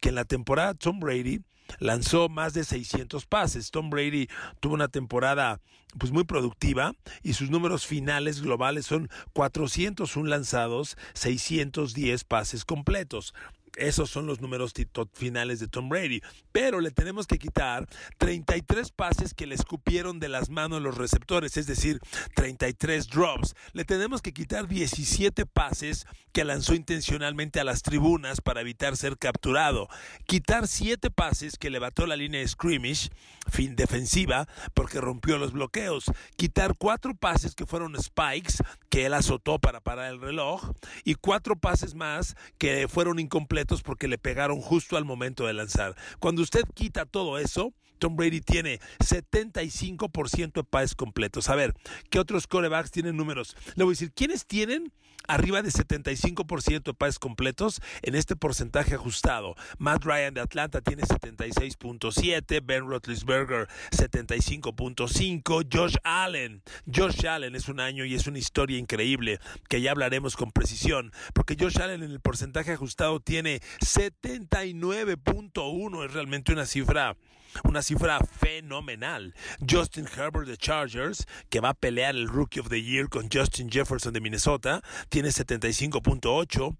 que 0.00 0.08
en 0.10 0.14
la 0.14 0.24
temporada 0.24 0.74
Tom 0.74 1.00
Brady 1.00 1.42
lanzó 1.78 2.28
más 2.28 2.54
de 2.54 2.64
600 2.64 3.26
pases. 3.26 3.70
Tom 3.70 3.90
Brady 3.90 4.28
tuvo 4.60 4.74
una 4.74 4.88
temporada 4.88 5.60
pues 5.98 6.12
muy 6.12 6.24
productiva 6.24 6.92
y 7.22 7.32
sus 7.32 7.50
números 7.50 7.86
finales 7.86 8.42
globales 8.42 8.86
son 8.86 9.08
401 9.32 10.28
lanzados, 10.28 10.96
610 11.14 12.24
pases 12.24 12.64
completos. 12.64 13.34
Esos 13.76 14.10
son 14.10 14.26
los 14.26 14.40
números 14.40 14.72
finales 15.12 15.60
de 15.60 15.68
Tom 15.68 15.88
Brady. 15.88 16.22
Pero 16.50 16.80
le 16.80 16.90
tenemos 16.90 17.26
que 17.26 17.38
quitar 17.38 17.86
33 18.18 18.90
pases 18.90 19.34
que 19.34 19.46
le 19.46 19.54
escupieron 19.54 20.18
de 20.18 20.30
las 20.30 20.48
manos 20.48 20.80
los 20.80 20.96
receptores, 20.96 21.56
es 21.56 21.66
decir, 21.66 22.00
33 22.34 23.08
drops. 23.08 23.54
Le 23.74 23.84
tenemos 23.84 24.22
que 24.22 24.32
quitar 24.32 24.66
17 24.66 25.44
pases 25.44 26.06
que 26.32 26.44
lanzó 26.44 26.74
intencionalmente 26.74 27.60
a 27.60 27.64
las 27.64 27.82
tribunas 27.82 28.40
para 28.40 28.60
evitar 28.62 28.96
ser 28.96 29.18
capturado. 29.18 29.88
Quitar 30.26 30.68
7 30.68 31.10
pases 31.10 31.56
que 31.58 31.70
levantó 31.70 32.06
la 32.06 32.16
línea 32.16 32.40
de 32.40 32.48
scrimmage, 32.48 33.10
fin 33.50 33.76
defensiva, 33.76 34.48
porque 34.74 35.00
rompió 35.00 35.38
los 35.38 35.52
bloqueos. 35.52 36.04
Quitar 36.36 36.76
4 36.78 37.14
pases 37.14 37.54
que 37.54 37.66
fueron 37.66 38.00
spikes, 38.02 38.54
que 38.88 39.06
él 39.06 39.14
azotó 39.14 39.58
para 39.58 39.80
parar 39.80 40.10
el 40.10 40.20
reloj. 40.20 40.72
Y 41.04 41.14
4 41.14 41.56
pases 41.56 41.94
más 41.94 42.36
que 42.58 42.88
fueron 42.88 43.18
incompletos 43.18 43.65
porque 43.82 44.08
le 44.08 44.18
pegaron 44.18 44.60
justo 44.60 44.96
al 44.96 45.04
momento 45.04 45.46
de 45.46 45.52
lanzar. 45.52 45.96
Cuando 46.18 46.42
usted 46.42 46.62
quita 46.74 47.06
todo 47.06 47.38
eso, 47.38 47.72
Tom 47.98 48.16
Brady 48.16 48.40
tiene 48.40 48.80
75% 48.98 50.52
de 50.52 50.64
pases 50.64 50.94
completos. 50.94 51.48
A 51.48 51.56
ver, 51.56 51.74
¿qué 52.10 52.18
otros 52.18 52.46
corebacks 52.46 52.90
tienen 52.90 53.16
números? 53.16 53.56
Le 53.74 53.84
voy 53.84 53.92
a 53.92 53.94
decir, 53.94 54.12
¿quiénes 54.12 54.46
tienen 54.46 54.92
arriba 55.28 55.62
de 55.62 55.70
75% 55.70 56.82
de 56.82 56.94
pases 56.94 57.18
completos 57.18 57.80
en 58.02 58.14
este 58.14 58.36
porcentaje 58.36 58.94
ajustado? 58.94 59.54
Matt 59.78 60.04
Ryan 60.04 60.34
de 60.34 60.40
Atlanta 60.40 60.80
tiene 60.80 61.02
76.7, 61.02 62.60
Ben 62.64 62.86
Roethlisberger 62.86 63.68
75.5, 63.90 65.66
Josh 65.72 65.96
Allen. 66.04 66.62
Josh 66.92 67.26
Allen 67.26 67.54
es 67.54 67.68
un 67.68 67.80
año 67.80 68.04
y 68.04 68.14
es 68.14 68.26
una 68.26 68.38
historia 68.38 68.78
increíble 68.78 69.40
que 69.68 69.80
ya 69.80 69.90
hablaremos 69.90 70.36
con 70.36 70.52
precisión, 70.52 71.12
porque 71.34 71.56
Josh 71.58 71.80
Allen 71.80 72.02
en 72.02 72.10
el 72.10 72.20
porcentaje 72.20 72.72
ajustado 72.72 73.20
tiene 73.20 73.60
79.1, 73.80 76.04
es 76.04 76.12
realmente 76.12 76.52
una 76.52 76.66
cifra 76.66 77.16
una 77.64 77.82
cifra 77.82 78.18
fenomenal. 78.20 79.34
Justin 79.68 80.06
Herbert 80.06 80.46
de 80.46 80.56
Chargers, 80.56 81.26
que 81.48 81.60
va 81.60 81.70
a 81.70 81.74
pelear 81.74 82.14
el 82.14 82.28
Rookie 82.28 82.60
of 82.60 82.68
the 82.68 82.82
Year 82.82 83.08
con 83.08 83.28
Justin 83.32 83.70
Jefferson 83.70 84.12
de 84.12 84.20
Minnesota, 84.20 84.82
tiene 85.08 85.28
75.8. 85.28 86.76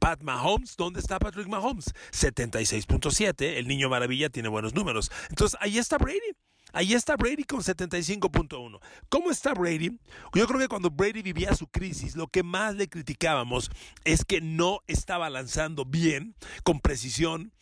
Pat 0.00 0.22
Mahomes, 0.22 0.76
¿dónde 0.76 1.00
está 1.00 1.18
Patrick 1.18 1.48
Mahomes? 1.48 1.92
76.7. 2.12 3.56
El 3.56 3.68
niño 3.68 3.88
maravilla 3.88 4.30
tiene 4.30 4.48
buenos 4.48 4.74
números. 4.74 5.10
Entonces, 5.28 5.58
ahí 5.60 5.78
está 5.78 5.98
Brady. 5.98 6.32
Ahí 6.72 6.92
está 6.92 7.16
Brady 7.16 7.44
con 7.44 7.60
75.1. 7.60 8.80
¿Cómo 9.08 9.30
está 9.30 9.54
Brady? 9.54 9.98
Yo 10.34 10.46
creo 10.46 10.58
que 10.60 10.68
cuando 10.68 10.90
Brady 10.90 11.22
vivía 11.22 11.54
su 11.54 11.68
crisis, 11.68 12.16
lo 12.16 12.26
que 12.26 12.42
más 12.42 12.74
le 12.74 12.88
criticábamos 12.88 13.70
es 14.04 14.24
que 14.24 14.40
no 14.40 14.80
estaba 14.86 15.30
lanzando 15.30 15.84
bien, 15.84 16.34
con 16.64 16.80
precisión, 16.80 17.52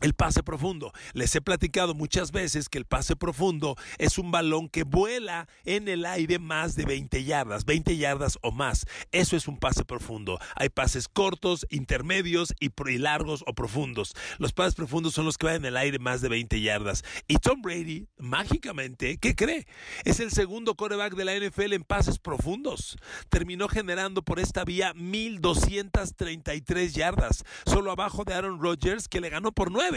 el 0.00 0.14
pase 0.14 0.42
profundo. 0.42 0.92
Les 1.12 1.34
he 1.34 1.40
platicado 1.40 1.94
muchas 1.94 2.32
veces 2.32 2.68
que 2.68 2.78
el 2.78 2.84
pase 2.84 3.16
profundo 3.16 3.76
es 3.98 4.18
un 4.18 4.30
balón 4.30 4.68
que 4.68 4.84
vuela 4.84 5.48
en 5.64 5.88
el 5.88 6.04
aire 6.06 6.38
más 6.38 6.74
de 6.76 6.84
20 6.84 7.24
yardas, 7.24 7.64
20 7.64 7.96
yardas 7.96 8.38
o 8.42 8.50
más. 8.52 8.86
Eso 9.12 9.36
es 9.36 9.48
un 9.48 9.58
pase 9.58 9.84
profundo. 9.84 10.38
Hay 10.56 10.68
pases 10.68 11.08
cortos, 11.08 11.66
intermedios 11.70 12.54
y 12.60 12.70
largos 12.98 13.44
o 13.46 13.54
profundos. 13.54 14.14
Los 14.38 14.52
pases 14.52 14.74
profundos 14.74 15.14
son 15.14 15.24
los 15.24 15.38
que 15.38 15.46
van 15.46 15.56
en 15.56 15.64
el 15.66 15.76
aire 15.76 15.98
más 15.98 16.20
de 16.20 16.28
20 16.28 16.60
yardas. 16.60 17.04
Y 17.26 17.36
Tom 17.36 17.62
Brady, 17.62 18.06
mágicamente, 18.18 19.18
¿qué 19.18 19.34
cree? 19.34 19.66
Es 20.04 20.20
el 20.20 20.30
segundo 20.30 20.74
coreback 20.74 21.14
de 21.14 21.24
la 21.24 21.34
NFL 21.34 21.72
en 21.72 21.84
pases 21.84 22.18
profundos. 22.18 22.96
Terminó 23.28 23.68
generando 23.68 24.22
por 24.22 24.38
esta 24.40 24.64
vía 24.64 24.92
1.233 24.94 26.92
yardas, 26.92 27.44
solo 27.66 27.90
abajo 27.90 28.24
de 28.24 28.34
Aaron 28.34 28.60
Rodgers, 28.60 29.08
que 29.08 29.20
le 29.20 29.30
ganó 29.30 29.52
por 29.52 29.70
9 29.70 29.87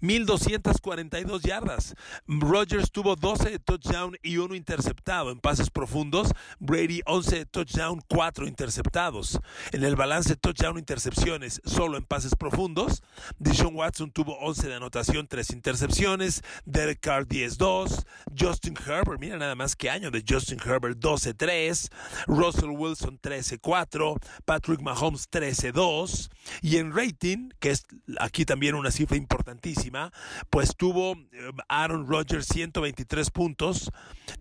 1242 0.00 1.42
yardas. 1.42 1.94
Rodgers 2.26 2.90
tuvo 2.90 3.16
12 3.16 3.50
de 3.50 3.58
touchdown 3.58 4.16
y 4.22 4.38
uno 4.38 4.54
interceptado 4.54 5.30
en 5.30 5.40
pases 5.40 5.70
profundos. 5.70 6.32
Brady 6.58 7.02
11 7.06 7.36
de 7.36 7.46
touchdown, 7.46 8.00
4 8.08 8.46
interceptados. 8.46 9.38
En 9.72 9.84
el 9.84 9.96
balance 9.96 10.36
touchdown 10.36 10.78
intercepciones 10.78 11.60
solo 11.64 11.96
en 11.96 12.04
pases 12.04 12.34
profundos. 12.34 13.02
Dishon 13.38 13.74
Watson 13.76 14.10
tuvo 14.10 14.38
11 14.38 14.68
de 14.68 14.74
anotación, 14.74 15.26
3 15.26 15.50
intercepciones. 15.50 16.42
Derek 16.64 17.00
Carr 17.00 17.26
10-2. 17.26 18.04
Justin 18.38 18.74
Herbert, 18.86 19.20
mira 19.20 19.36
nada 19.36 19.54
más 19.54 19.76
que 19.76 19.90
año 19.90 20.10
de 20.10 20.24
Justin 20.26 20.58
Herbert 20.64 20.98
12-3. 20.98 21.90
Russell 22.26 22.70
Wilson 22.70 23.20
13-4. 23.20 24.18
Patrick 24.44 24.80
Mahomes 24.80 25.30
13-2. 25.30 26.30
Y 26.62 26.78
en 26.78 26.94
rating, 26.94 27.50
que 27.60 27.70
es 27.70 27.84
aquí 28.18 28.44
también 28.44 28.74
una 28.74 28.90
cifra 28.90 29.16
importante 29.16 29.33
importantísima, 29.34 30.12
pues 30.48 30.76
tuvo 30.76 31.12
eh, 31.32 31.50
Aaron 31.68 32.06
Rodgers 32.06 32.46
123 32.46 33.30
puntos, 33.30 33.90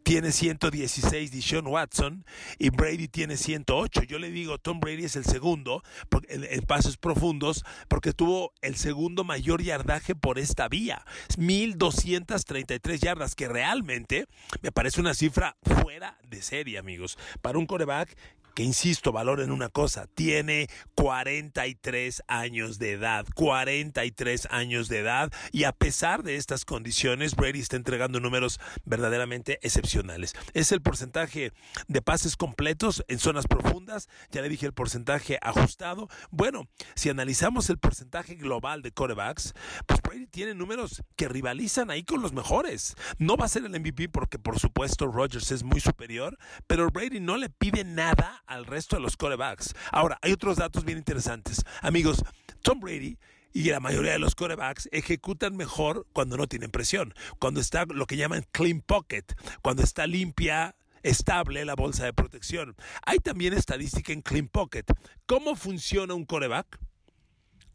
tiene 0.04 0.32
116 0.32 1.32
Dishon 1.32 1.66
Watson 1.68 2.26
y 2.60 2.70
Brady 2.70 3.08
tiene 3.08 3.38
108. 3.38 4.04
Yo 4.04 4.20
le 4.20 4.30
digo, 4.30 4.60
Tom 4.60 4.80
Brady 4.80 5.06
es 5.06 5.16
el 5.16 5.26
segundo 5.26 5.84
en, 6.28 6.62
pasos 6.66 6.98
profundos 6.98 7.66
porque 7.88 8.14
tuvo 8.14 8.54
el 8.62 8.76
segundo 8.76 9.24
mayor 9.24 9.64
yardaje 9.64 10.14
por 10.14 10.38
esta 10.38 10.68
vía, 10.68 11.04
1233 11.38 13.02
yardas, 13.02 13.36
que 13.36 13.48
realmente 13.48 14.28
me 14.62 14.72
parece 14.72 15.02
una 15.02 15.16
cifra 15.16 15.58
fuera 15.64 16.20
de 16.30 16.42
serie, 16.42 16.78
amigos, 16.78 17.18
para 17.42 17.58
un 17.58 17.66
coreback 17.66 18.16
que 18.54 18.64
insisto, 18.64 19.12
valoren 19.12 19.52
una 19.52 19.70
cosa, 19.70 20.08
tiene 20.08 20.68
43 20.96 22.24
años 22.28 22.80
de 22.80 22.92
edad, 22.92 23.26
43 23.36 24.48
años 24.52 24.90
de 24.90 25.00
edad 25.00 25.32
y 25.52 25.64
a 25.64 25.72
pesar 25.72 26.24
de 26.24 26.36
estas 26.36 26.66
condiciones, 26.66 27.36
Brady 27.36 27.60
está 27.60 27.76
entregando 27.76 28.20
números 28.20 28.60
verdaderamente 28.86 29.60
excepcionales. 29.62 30.34
Es 30.54 30.72
el 30.72 30.82
porcentaje 30.82 31.52
de 31.88 32.02
pases 32.02 32.38
completos 32.38 33.04
en 33.08 33.20
zonas 33.20 33.48
profundas, 33.48 34.10
ya 34.32 34.42
le 34.42 34.50
dije 34.50 34.66
el 34.66 34.74
porcentaje 34.74 35.40
ajustado. 35.42 36.10
Bueno, 36.30 36.68
si 36.96 37.10
analizamos 37.10 37.70
el 37.70 37.80
porcentaje 37.80 38.36
global 38.36 38.82
de 38.82 38.92
corebacks, 38.92 39.54
pues 39.86 40.02
Brady 40.02 40.28
tiene 40.28 40.54
números 40.54 41.04
que 41.16 41.28
rivalizan 41.28 41.90
ahí 41.90 42.04
con 42.04 42.22
los 42.22 42.34
mejores. 42.34 42.96
No 43.18 43.38
va 43.38 43.46
a 43.46 43.50
ser 43.50 43.66
el 43.66 43.80
MVP 43.80 44.10
porque 44.10 44.40
por 44.40 44.60
supuesto 44.60 45.08
Rodgers 45.08 45.52
es 45.52 45.64
muy 45.64 45.80
superior, 45.80 46.38
pero 46.68 46.90
Brady 46.90 47.20
no 47.20 47.38
le 47.38 47.50
pide 47.50 47.84
nada 47.84 48.43
al 48.48 48.66
resto 48.66 48.96
de 48.96 49.02
los 49.02 49.18
corebacks. 49.18 49.74
Ahora, 49.92 50.18
hay 50.22 50.32
otros 50.32 50.58
datos 50.58 50.86
bien 50.86 50.98
interesantes. 50.98 51.64
Amigos, 51.82 52.24
Tom 52.62 52.80
Brady 52.80 53.18
y 53.54 53.64
la 53.66 53.80
mayoría 53.80 54.14
de 54.14 54.20
los 54.20 54.36
corebacks 54.36 54.90
ejecutan 54.92 55.56
mejor 55.56 56.08
cuando 56.12 56.38
no 56.38 56.48
tienen 56.48 56.72
presión, 56.72 57.14
cuando 57.40 57.60
está 57.60 57.86
lo 57.86 58.08
que 58.08 58.18
llaman 58.18 58.46
clean 58.52 58.82
pocket, 58.82 59.26
cuando 59.62 59.84
está 59.84 60.08
limpia, 60.08 60.76
estable 61.04 61.64
la 61.66 61.76
bolsa 61.76 62.06
de 62.06 62.14
protección. 62.14 62.76
Hay 63.06 63.20
también 63.20 63.54
estadística 63.54 64.12
en 64.12 64.22
clean 64.22 64.48
pocket. 64.48 64.86
¿Cómo 65.26 65.56
funciona 65.56 66.14
un 66.14 66.26
coreback? 66.26 66.80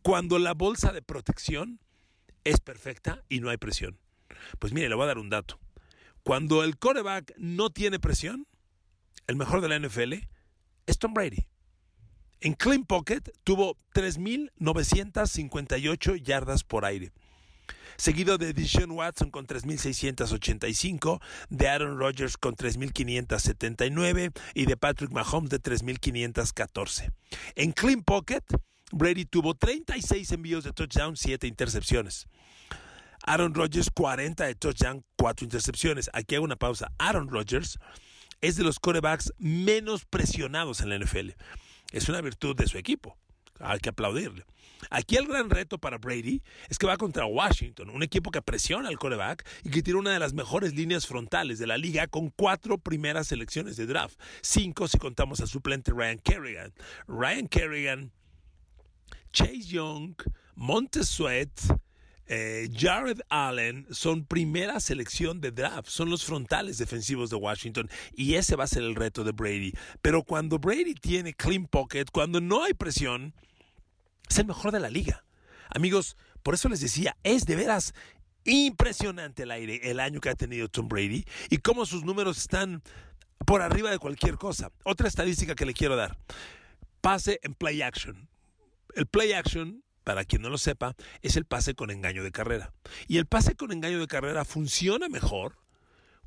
Cuando 0.03 0.39
la 0.39 0.55
bolsa 0.55 0.93
de 0.93 1.03
protección 1.03 1.81
es 2.45 2.61
perfecta 2.61 3.23
y 3.29 3.41
no 3.41 3.51
hay 3.51 3.57
presión. 3.59 3.99
Pues 4.59 4.73
mire, 4.73 4.89
le 4.89 4.95
voy 4.95 5.05
a 5.05 5.09
dar 5.09 5.19
un 5.19 5.31
dato. 5.31 5.59
Cuando 6.23 6.65
el 6.65 6.79
coreback 6.79 7.35
no 7.37 7.71
tiene 7.71 7.99
presión, 7.99 8.47
el 9.27 9.37
mejor 9.37 9.61
de 9.61 9.69
la 9.69 9.79
NFL, 9.79 10.15
es 10.89 10.99
Tom 10.99 11.15
Brady. 11.15 11.47
En 12.41 12.55
Clean 12.55 12.85
Pocket 12.85 13.23
tuvo 13.45 13.77
3.958 13.95 16.21
yardas 16.23 16.65
por 16.65 16.85
aire. 16.85 17.13
Seguido 17.97 18.37
de 18.39 18.53
Deshaun 18.53 18.91
Watson 18.93 19.31
con 19.31 19.47
3.685, 19.47 21.21
de 21.51 21.69
Aaron 21.69 21.99
Rodgers 21.99 22.37
con 22.37 22.55
3.579 22.55 24.33
y 24.55 24.67
de 24.67 24.77
Patrick 24.77 25.11
Mahomes 25.11 25.51
de 25.51 25.61
3.514. 25.61 27.13
En 27.57 27.73
Clean 27.73 28.03
Pocket, 28.03 28.45
Brady 28.93 29.25
tuvo 29.25 29.55
36 29.55 30.31
envíos 30.33 30.63
de 30.63 30.73
touchdown, 30.73 31.17
7 31.17 31.49
intercepciones. 31.49 32.29
Aaron 33.25 33.53
Rodgers 33.53 33.91
40 33.91 34.47
de 34.47 34.55
touchdown, 34.55 35.05
4 35.17 35.45
intercepciones. 35.45 36.09
Aquí 36.13 36.37
hago 36.37 36.45
una 36.45 36.55
pausa. 36.57 36.93
Aaron 36.99 37.29
Rodgers 37.29 37.81
es 38.41 38.57
de 38.57 38.65
los 38.65 38.79
corebacks 38.79 39.33
menos 39.39 40.05
presionados 40.05 40.81
en 40.81 40.91
la 40.91 40.99
NFL. 40.99 41.31
Es 41.93 42.09
una 42.09 42.21
virtud 42.21 42.57
de 42.57 42.67
su 42.67 42.79
equipo. 42.79 43.17
Hay 43.61 43.81
que 43.81 43.89
aplaudirle. 43.89 44.45
Aquí 44.91 45.17
el 45.17 45.27
gran 45.27 45.51
reto 45.51 45.79
para 45.79 45.99
Brady 45.99 46.43
es 46.69 46.79
que 46.79 46.87
va 46.87 46.97
contra 46.97 47.27
Washington, 47.27 47.91
un 47.91 48.03
equipo 48.03 48.31
que 48.31 48.41
presiona 48.43 48.89
al 48.89 48.99
coreback 48.99 49.45
y 49.65 49.71
que 49.71 49.83
tiene 49.83 49.99
una 49.99 50.13
de 50.13 50.21
las 50.21 50.35
mejores 50.35 50.75
líneas 50.75 51.07
frontales 51.07 51.59
de 51.59 51.67
la 51.67 51.77
liga 51.77 52.07
con 52.07 52.31
cuatro 52.31 52.79
primeras 52.79 53.27
selecciones 53.27 53.77
de 53.77 53.87
draft. 53.87 54.19
Cinco 54.41 54.87
si 54.87 54.99
contamos 54.99 55.41
al 55.41 55.49
suplente 55.49 55.93
Ryan 55.93 56.19
Kerrigan. 56.19 56.73
Ryan 57.09 57.49
Kerrigan, 57.49 58.13
Chase 59.33 59.63
Young, 59.63 60.15
Montez 60.55 61.09
Sweat, 61.09 61.51
eh, 62.29 62.69
Jared 62.75 63.21
Allen 63.31 63.87
son 63.91 64.27
primera 64.27 64.81
selección 64.81 65.41
de 65.41 65.51
draft, 65.51 65.89
son 65.89 66.11
los 66.11 66.25
frontales 66.25 66.77
defensivos 66.77 67.31
de 67.31 67.37
Washington 67.37 67.89
y 68.15 68.35
ese 68.35 68.55
va 68.55 68.65
a 68.65 68.69
ser 68.69 68.83
el 68.83 68.95
reto 68.95 69.25
de 69.25 69.33
Brady. 69.33 69.73
Pero 70.03 70.23
cuando 70.23 70.59
Brady 70.59 70.95
tiene 70.95 71.33
clean 71.33 71.67
pocket, 71.67 72.05
cuando 72.13 72.41
no 72.41 72.65
hay 72.65 72.75
presión, 72.75 73.35
es 74.29 74.39
el 74.39 74.47
mejor 74.47 74.73
de 74.73 74.81
la 74.81 74.91
liga. 74.91 75.25
Amigos, 75.71 76.17
por 76.43 76.55
eso 76.55 76.69
les 76.69 76.81
decía, 76.81 77.17
es 77.23 77.47
de 77.47 77.57
veras 77.57 77.95
impresionante 78.45 79.45
el 79.45 79.51
aire, 79.51 79.91
el 79.91 79.99
año 79.99 80.21
que 80.21 80.29
ha 80.29 80.35
tenido 80.35 80.69
Tom 80.69 80.89
Brady 80.89 81.25
y 81.51 81.59
cómo 81.59 81.87
sus 81.87 82.05
números 82.05 82.39
están 82.39 82.83
por 83.47 83.63
arriba 83.63 83.91
de 83.91 83.99
cualquier 83.99 84.37
cosa. 84.37 84.71
Otra 84.85 85.09
estadística 85.09 85.55
que 85.55 85.67
le 85.67 85.73
quiero 85.73 85.97
dar. 85.97 86.19
Pase 87.01 87.41
en 87.43 87.55
play 87.55 87.81
action. 87.83 88.29
El 88.95 89.07
play 89.07 89.33
action, 89.33 89.83
para 90.09 90.25
quien 90.25 90.41
no 90.41 90.49
lo 90.49 90.57
sepa, 90.57 90.97
es 91.21 91.37
el 91.37 91.45
pase 91.45 91.75
con 91.75 91.91
engaño 91.91 92.25
de 92.25 92.33
carrera. 92.33 92.73
Y 93.09 93.19
el 93.19 93.27
pase 93.27 93.57
con 93.57 93.73
engaño 93.73 94.01
de 94.01 94.07
carrera 94.07 94.47
funciona 94.47 95.11
mejor 95.11 95.59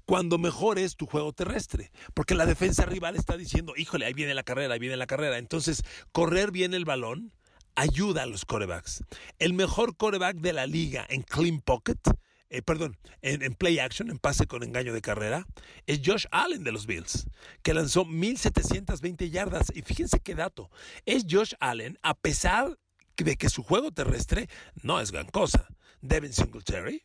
cuando 0.05 0.37
mejor 0.37 0.77
es 0.77 0.97
tu 0.97 1.07
juego 1.07 1.33
terrestre. 1.33 1.91
Porque 2.13 2.35
la 2.35 2.45
defensa 2.45 2.85
rival 2.85 3.15
está 3.15 3.37
diciendo, 3.37 3.73
híjole, 3.75 4.05
ahí 4.05 4.13
viene 4.13 4.35
la 4.35 4.43
carrera, 4.43 4.75
ahí 4.75 4.79
viene 4.79 4.97
la 4.97 5.07
carrera. 5.07 5.39
Entonces, 5.39 5.81
correr 6.11 6.51
bien 6.51 6.75
el 6.75 6.85
balón 6.85 7.33
ayuda 7.73 8.21
a 8.21 8.27
los 8.27 8.45
corebacks. 8.45 9.03
El 9.39 9.53
mejor 9.53 9.97
coreback 9.97 10.35
de 10.35 10.53
la 10.53 10.67
liga 10.67 11.03
en 11.09 11.23
clean 11.23 11.59
pocket, 11.59 11.97
eh, 12.51 12.61
perdón, 12.61 12.99
en, 13.23 13.55
play 13.55 13.79
action, 13.79 14.11
en 14.11 14.19
pase 14.19 14.45
con 14.45 14.61
engaño 14.61 14.93
de 14.93 15.01
carrera, 15.01 15.47
es 15.87 16.01
Josh 16.05 16.27
Allen 16.29 16.63
de 16.63 16.71
los 16.71 16.85
Bills, 16.85 17.25
que 17.63 17.73
lanzó 17.73 18.05
1720 18.05 19.31
yardas. 19.31 19.71
Y 19.73 19.81
fíjense 19.81 20.19
qué 20.19 20.35
dato, 20.35 20.69
es 21.07 21.25
Josh 21.27 21.53
Allen, 21.59 21.97
a 22.03 22.13
pesar 22.13 22.77
de 23.17 23.35
que 23.35 23.49
su 23.49 23.63
juego 23.63 23.91
terrestre 23.91 24.49
no 24.83 24.99
es 24.99 25.11
gran 25.11 25.27
cosa. 25.27 25.67
Devin 26.01 26.33
Singletary, 26.33 27.03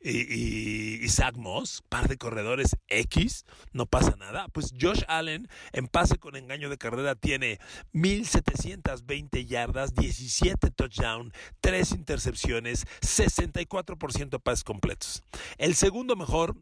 y, 0.00 1.04
y, 1.04 1.08
Zach 1.08 1.36
Moss, 1.36 1.82
par 1.88 2.08
de 2.08 2.16
corredores 2.16 2.76
X, 2.88 3.44
no 3.72 3.86
pasa 3.86 4.14
nada. 4.16 4.46
Pues 4.48 4.72
Josh 4.80 5.02
Allen 5.08 5.48
en 5.72 5.88
pase 5.88 6.18
con 6.18 6.36
engaño 6.36 6.70
de 6.70 6.78
carrera 6.78 7.14
tiene 7.14 7.58
1720 7.92 9.46
yardas, 9.46 9.94
17 9.94 10.70
touchdowns, 10.70 11.32
3 11.60 11.92
intercepciones, 11.92 12.86
64% 13.00 14.40
pases 14.40 14.64
completos. 14.64 15.22
El 15.58 15.74
segundo 15.74 16.14
mejor, 16.14 16.56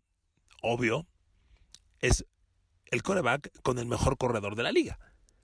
obvio, 0.62 1.06
es 2.00 2.24
el 2.86 3.02
coreback 3.02 3.50
con 3.62 3.78
el 3.78 3.86
mejor 3.86 4.16
corredor 4.16 4.56
de 4.56 4.62
la 4.62 4.72
liga. 4.72 4.98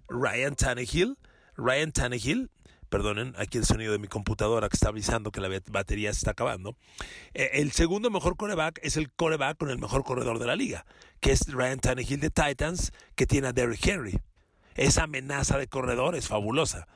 Ryan 0.08 0.54
Tannehill. 0.54 1.18
Ryan 1.56 1.92
Tannehill 1.92 2.50
perdonen, 2.90 3.34
aquí 3.38 3.56
el 3.56 3.64
sonido 3.64 3.92
de 3.92 3.98
mi 3.98 4.08
computadora 4.08 4.68
que 4.68 4.76
está 4.76 4.88
avisando 4.88 5.30
que 5.30 5.40
la 5.40 5.48
batería 5.70 6.12
se 6.12 6.18
está 6.18 6.32
acabando. 6.32 6.76
Eh, 7.32 7.50
el 7.54 7.72
segundo 7.72 8.10
mejor 8.10 8.36
coreback 8.36 8.80
es 8.82 8.98
el 8.98 9.10
coreback 9.10 9.56
con 9.56 9.70
el 9.70 9.78
mejor 9.78 10.04
corredor 10.04 10.38
de 10.38 10.46
la 10.46 10.56
liga, 10.56 10.84
que 11.20 11.32
es 11.32 11.46
Ryan 11.46 11.80
Tannehill 11.80 12.20
de 12.20 12.30
Titans, 12.30 12.92
que 13.14 13.26
tiene 13.26 13.48
a 13.48 13.52
Derrick 13.52 13.86
Henry. 13.86 14.18
Esa 14.74 15.04
amenaza 15.04 15.56
de 15.56 15.68
corredor 15.68 16.14
es 16.14 16.28
fabulosa. 16.28 16.86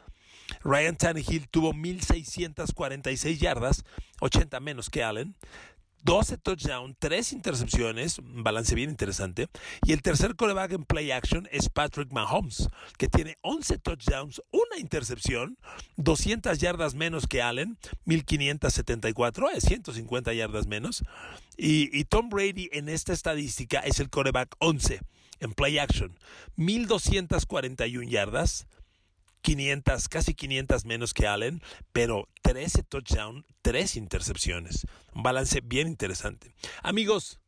Ryan 0.63 0.97
Tannehill 0.97 1.49
tuvo 1.49 1.73
1.646 1.73 3.39
yardas, 3.39 3.85
80 4.21 4.61
menos 4.61 4.91
que 4.91 5.03
Allen, 5.03 5.37
12 6.05 6.37
touchdowns, 6.39 6.97
3 6.99 7.33
intercepciones, 7.33 8.19
un 8.19 8.45
balance 8.45 8.75
bien 8.75 8.91
interesante. 8.91 9.49
Y 9.87 9.93
el 9.93 10.03
tercer 10.03 10.37
coreback 10.37 10.73
en 10.73 10.85
play 10.85 11.11
action 11.11 11.49
es 11.51 11.71
Patrick 11.71 12.13
Mahomes, 12.13 12.69
que 12.99 13.09
tiene 13.09 13.37
11 13.41 13.79
touchdowns, 13.79 14.43
una 14.51 14.79
intercepción, 14.79 15.57
200 15.97 16.59
yardas 16.59 16.95
menos 16.95 17.27
que 17.27 17.41
Allen, 17.41 17.79
1574, 18.05 19.51
es 19.51 19.65
150 19.65 20.35
yardas 20.35 20.67
menos. 20.67 21.03
Y, 21.57 21.99
y 21.99 22.05
Tom 22.05 22.29
Brady 22.29 22.69
en 22.73 22.91
esta 22.91 23.15
estadística 23.15 23.81
es 23.81 23.99
el 23.99 24.11
coreback 24.11 24.55
11 24.59 25.01
en 25.41 25.53
play 25.53 25.79
action, 25.79 26.19
1241 26.57 28.09
yardas, 28.09 28.67
500, 29.45 30.09
casi 30.09 30.35
500 30.35 30.87
menos 30.87 31.13
que 31.13 31.27
Allen, 31.27 31.63
pero 31.93 32.29
13 32.43 32.83
touchdowns, 32.83 33.45
3 33.61 33.97
intercepciones. 33.97 34.87
Un 35.13 35.23
balance 35.23 35.61
bien 35.61 35.87
interesante. 35.87 36.55
Amigos, 36.83 37.39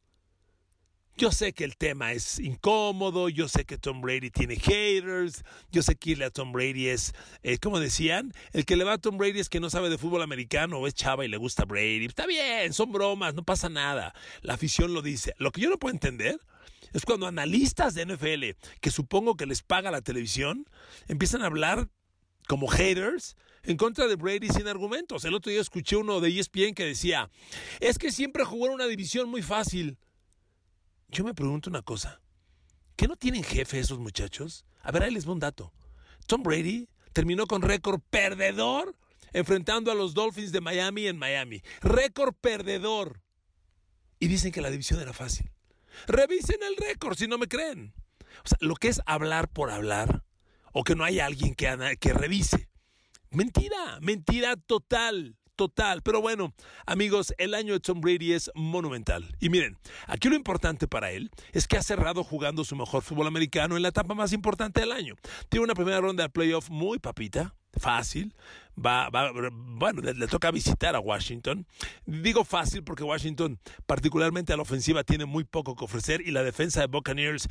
yo 1.17 1.33
sé 1.33 1.55
que 1.55 1.65
el 1.65 1.79
tema 1.79 2.13
es 2.13 2.39
incómodo, 2.39 3.31
yo 3.31 3.49
sé 3.49 3.65
que 3.65 3.79
Tom 3.79 4.03
Brady 4.03 4.31
tiene 4.31 4.57
haters, 4.57 5.43
yo 5.73 5.81
sé 5.81 5.97
que 5.97 6.11
irle 6.11 6.27
a 6.27 6.31
Tom 6.31 6.53
Brady 6.53 6.89
es, 6.89 7.15
eh, 7.43 7.57
como 7.57 7.81
decían, 7.81 8.35
el 8.53 8.67
que 8.67 8.77
le 8.77 8.85
va 8.85 8.93
a 8.93 8.99
Tom 8.99 9.17
Brady 9.17 9.41
es 9.41 9.49
que 9.49 9.59
no 9.59 9.71
sabe 9.71 9.89
de 9.89 9.97
fútbol 9.97 10.21
americano 10.21 10.77
o 10.77 10.87
es 10.87 10.93
chava 10.93 11.25
y 11.25 11.29
le 11.29 11.39
gusta 11.39 11.65
Brady. 11.65 12.05
Está 12.05 12.27
bien, 12.27 12.75
son 12.75 12.93
bromas, 12.93 13.35
no 13.35 13.43
pasa 13.43 13.71
nada. 13.71 14.15
La 14.43 14.53
afición 14.53 14.93
lo 14.93 15.01
dice. 15.01 15.35
Lo 15.39 15.51
que 15.51 15.63
yo 15.63 15.71
no 15.71 15.79
puedo 15.79 15.95
entender 15.95 16.39
es 16.97 17.05
cuando 17.05 17.27
analistas 17.27 17.93
de 17.93 18.07
NFL, 18.07 18.59
que 18.81 18.91
supongo 18.91 19.37
que 19.37 19.45
les 19.45 19.63
paga 19.63 19.91
la 19.91 20.01
televisión, 20.01 20.67
empiezan 21.09 21.43
a 21.43 21.47
hablar 21.47 21.91
como 22.49 22.69
haters 22.69 23.37
en 23.65 23.77
contra 23.77 24.07
de 24.07 24.17
Brady 24.17 24.49
sin 24.49 24.67
argumentos. 24.67 25.27
El 25.27 25.35
otro 25.35 25.51
día 25.51 25.61
escuché 25.61 25.97
uno 25.97 26.21
de 26.21 26.31
ESPN 26.31 26.73
que 26.75 26.87
decía, 26.87 27.31
es 27.81 27.99
que 27.99 28.11
siempre 28.11 28.45
jugó 28.45 28.69
en 28.69 28.73
una 28.73 28.87
división 28.87 29.29
muy 29.29 29.43
fácil. 29.43 29.99
Yo 31.09 31.23
me 31.23 31.35
pregunto 31.35 31.69
una 31.69 31.83
cosa, 31.83 32.23
¿qué 32.97 33.07
no 33.07 33.17
tienen 33.17 33.45
jefe 33.45 33.79
esos 33.79 33.99
muchachos? 33.99 34.65
A 34.81 34.91
ver, 34.91 35.03
ahí 35.03 35.11
les 35.11 35.27
voy 35.27 35.35
un 35.35 35.41
dato. 35.41 35.75
Tom 36.27 36.43
Brady 36.43 36.89
terminó 37.13 37.47
con 37.47 37.61
récord 37.61 38.01
perdedor 38.09 38.97
enfrentando 39.35 39.93
a 39.93 39.95
los 39.95 40.15
Dolphins 40.15 40.51
de 40.51 40.63
Miami 40.63 41.09
en 41.09 41.19
Miami. 41.19 41.63
Récord 41.83 42.35
perdedor. 42.41 43.21
Y 44.19 44.29
dicen 44.29 44.51
que 44.51 44.63
la 44.63 44.71
división 44.71 44.99
era 45.01 45.13
fácil. 45.13 45.51
Revisen 46.07 46.63
el 46.63 46.77
récord 46.77 47.17
si 47.17 47.27
no 47.27 47.39
me 47.39 47.49
creen. 47.49 47.95
O 48.45 48.49
sea, 48.49 48.59
lo 48.61 48.75
que 48.75 48.89
es 48.89 49.01
hablar 49.07 49.49
por 49.49 49.71
hablar 49.71 50.25
o 50.73 50.85
que 50.85 50.95
no 50.95 51.05
haya 51.05 51.27
alguien 51.27 51.55
que, 51.55 51.97
que 51.99 52.13
revise. 52.13 52.69
Mentira, 53.31 53.99
mentira 54.01 54.57
total 54.57 55.37
total. 55.57 56.03
Pero 56.03 56.21
bueno, 56.21 56.55
amigos, 56.85 57.35
el 57.39 57.55
año 57.55 57.73
de 57.73 57.81
Tom 57.81 58.01
Brady 58.01 58.35
es 58.35 58.51
monumental. 58.55 59.35
Y 59.41 59.49
miren, 59.49 59.77
aquí 60.07 60.29
lo 60.29 60.37
importante 60.37 60.87
para 60.87 61.11
él 61.11 61.31
es 61.53 61.67
que 61.67 61.77
ha 61.77 61.83
cerrado 61.83 62.23
jugando 62.23 62.63
su 62.65 62.77
mejor 62.77 63.03
fútbol 63.03 63.27
americano 63.27 63.77
en 63.77 63.83
la 63.83 63.89
etapa 63.89 64.15
más 64.15 64.33
importante 64.33 64.81
del 64.81 64.93
año. 64.93 65.17
Tiene 65.49 65.65
una 65.65 65.75
primera 65.75 66.01
ronda 66.01 66.25
de 66.25 66.29
playoff 66.29 66.71
muy 66.71 66.99
papita, 66.99 67.57
fácil. 67.77 68.35
Va, 68.79 69.09
va, 69.09 69.33
bueno, 69.33 70.03
le, 70.03 70.27
toca 70.27 70.51
visitar 70.51 70.97
a 70.97 71.01
Washington. 71.01 71.67
Digo 72.05 72.45
fácil 72.45 72.85
porque 72.85 73.05
Washington, 73.05 73.59
particularmente 73.87 74.53
a 74.53 74.57
la 74.57 74.63
ofensiva, 74.63 75.03
tiene 75.03 75.25
muy 75.25 75.45
poco 75.45 75.77
que 75.77 75.85
ofrecer 75.85 76.21
y 76.21 76.31
la 76.31 76.43
defensa 76.43 76.81
de 76.81 76.87
Buccaneers 76.89 77.49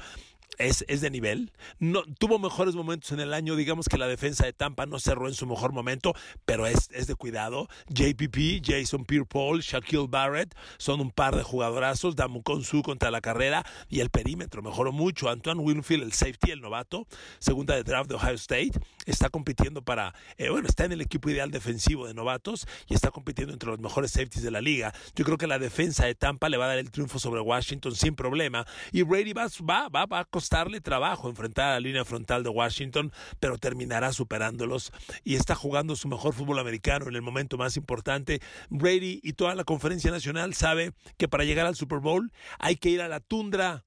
es, 0.58 0.86
es, 0.88 1.02
de 1.02 1.10
nivel. 1.10 1.52
No, 1.80 2.04
tuvo 2.20 2.40
mejores 2.40 2.76
momentos 2.76 3.12
en 3.12 3.20
el 3.20 3.34
año. 3.34 3.56
Digamos 3.56 3.88
que 3.88 3.98
la 3.98 4.08
defensa 4.08 4.46
de 4.46 4.54
Tampa 4.54 4.86
no 4.86 5.00
cerró 5.00 5.28
en 5.28 5.34
su 5.34 5.46
mejor 5.46 5.72
momento, 5.72 6.14
pero 6.46 6.68
es, 6.68 6.90
es 6.92 7.08
de 7.08 7.16
cuidado. 7.16 7.68
JPP, 7.90 8.64
Jason 8.64 9.06
Pierre-Paul, 9.06 9.62
Shaquille 9.62 10.08
Barrett 10.08 10.56
son 10.78 11.02
un 11.02 11.12
par 11.12 11.36
de 11.36 11.44
jugadorazos. 11.44 12.16
Damu 12.16 12.44
Konsu 12.44 12.82
contra 12.82 13.12
la 13.12 13.22
carrera 13.22 13.66
y 13.90 14.00
el 14.00 14.10
perímetro 14.10 14.62
mejoró 14.62 14.92
mucho. 14.92 15.30
Antoine 15.30 15.62
Winfield, 15.62 16.04
el 16.04 16.14
safety, 16.14 16.52
el 16.52 16.62
novato, 16.62 17.08
segunda 17.40 17.76
de 17.76 17.84
draft 17.84 18.10
de 18.10 18.16
Ohio 18.16 18.36
State, 18.36 18.72
está 19.06 19.30
compitiendo 19.30 19.82
para, 19.82 20.14
eh, 20.38 20.50
bueno, 20.50 20.68
está 20.68 20.86
en 20.86 20.92
el 20.92 21.02
equipo 21.02 21.30
ideal 21.30 21.52
defensivo 21.52 22.08
de 22.08 22.14
novatos 22.14 22.68
y 22.88 22.94
está 22.94 23.12
compitiendo 23.12 23.54
entre 23.54 23.70
los 23.70 23.80
mejores 23.80 24.12
safeties 24.12 24.44
de 24.44 24.52
la 24.52 24.62
liga. 24.62 24.94
Yo 25.16 25.26
creo 25.26 25.38
que 25.38 25.48
la 25.48 25.60
defensa 25.60 26.06
de 26.06 26.16
Tampa 26.16 26.50
le 26.50 26.58
va 26.58 26.66
a 26.66 26.70
dar 26.70 26.78
el 26.78 26.92
triunfo 26.92 27.20
sobre 27.20 27.42
Washington 27.42 27.96
sin 27.96 28.16
problema. 28.16 28.66
Y 28.92 29.02
Brady 29.04 29.34
va, 29.34 29.48
va, 29.68 29.90
va, 29.90 30.06
va 30.06 30.20
a 30.20 30.26
costarle 30.46 30.80
trabajo 30.80 31.28
enfrentar 31.28 31.70
a 31.70 31.74
la 31.74 31.80
línea 31.80 32.06
frontal 32.06 32.44
de 32.44 32.50
Washington, 32.50 33.12
pero 33.40 33.58
terminará 33.58 34.14
superándolos 34.14 34.92
y 35.24 35.38
está 35.38 35.56
jugando 35.56 35.96
su 35.96 36.08
mejor 36.08 36.36
fútbol 36.36 36.60
americano 36.60 37.08
en 37.08 37.16
el 37.16 37.24
momento 37.24 37.58
más 37.58 37.78
importante. 37.78 38.42
Brady 38.70 39.22
y 39.24 39.34
toda 39.34 39.56
la 39.56 39.64
conferencia 39.64 40.12
nacional 40.12 40.54
sabe 40.54 40.92
que 41.18 41.28
para 41.28 41.46
llegar 41.46 41.66
al 41.66 41.76
Super 41.76 41.98
Bowl 41.98 42.32
hay 42.60 42.76
que 42.76 42.90
ir 42.90 43.02
a 43.02 43.08
la 43.08 43.22
tundra. 43.22 43.86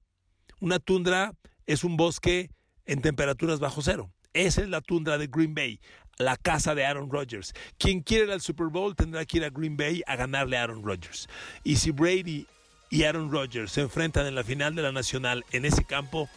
Una 0.59 0.79
tundra 0.79 1.31
es 1.65 1.85
un 1.85 1.95
bosque 1.95 2.49
en 2.85 3.01
temperaturas 3.01 3.61
bajo 3.61 3.81
cero. 3.81 4.11
Esa 4.33 4.61
es 4.61 4.67
la 4.67 4.81
tundra 4.81 5.17
de 5.17 5.27
Green 5.27 5.55
Bay, 5.55 5.79
la 6.17 6.35
casa 6.35 6.75
de 6.75 6.85
Aaron 6.85 7.09
Rodgers. 7.09 7.53
Quien 7.77 8.01
quiere 8.01 8.25
ir 8.25 8.31
al 8.31 8.41
Super 8.41 8.67
Bowl 8.67 8.97
tendrá 8.97 9.23
que 9.23 9.37
ir 9.37 9.45
a 9.45 9.49
Green 9.49 9.77
Bay 9.77 10.03
a 10.05 10.17
ganarle 10.17 10.57
a 10.57 10.63
Aaron 10.63 10.83
Rodgers. 10.83 11.29
Y 11.63 11.77
si 11.77 11.91
Brady 11.91 12.47
y 12.89 13.03
Aaron 13.03 13.31
Rodgers 13.31 13.71
se 13.71 13.81
enfrentan 13.81 14.25
en 14.25 14.35
la 14.35 14.43
final 14.43 14.75
de 14.75 14.81
la 14.81 14.91
Nacional 14.91 15.45
en 15.51 15.65
ese 15.65 15.85
campo, 15.85 16.29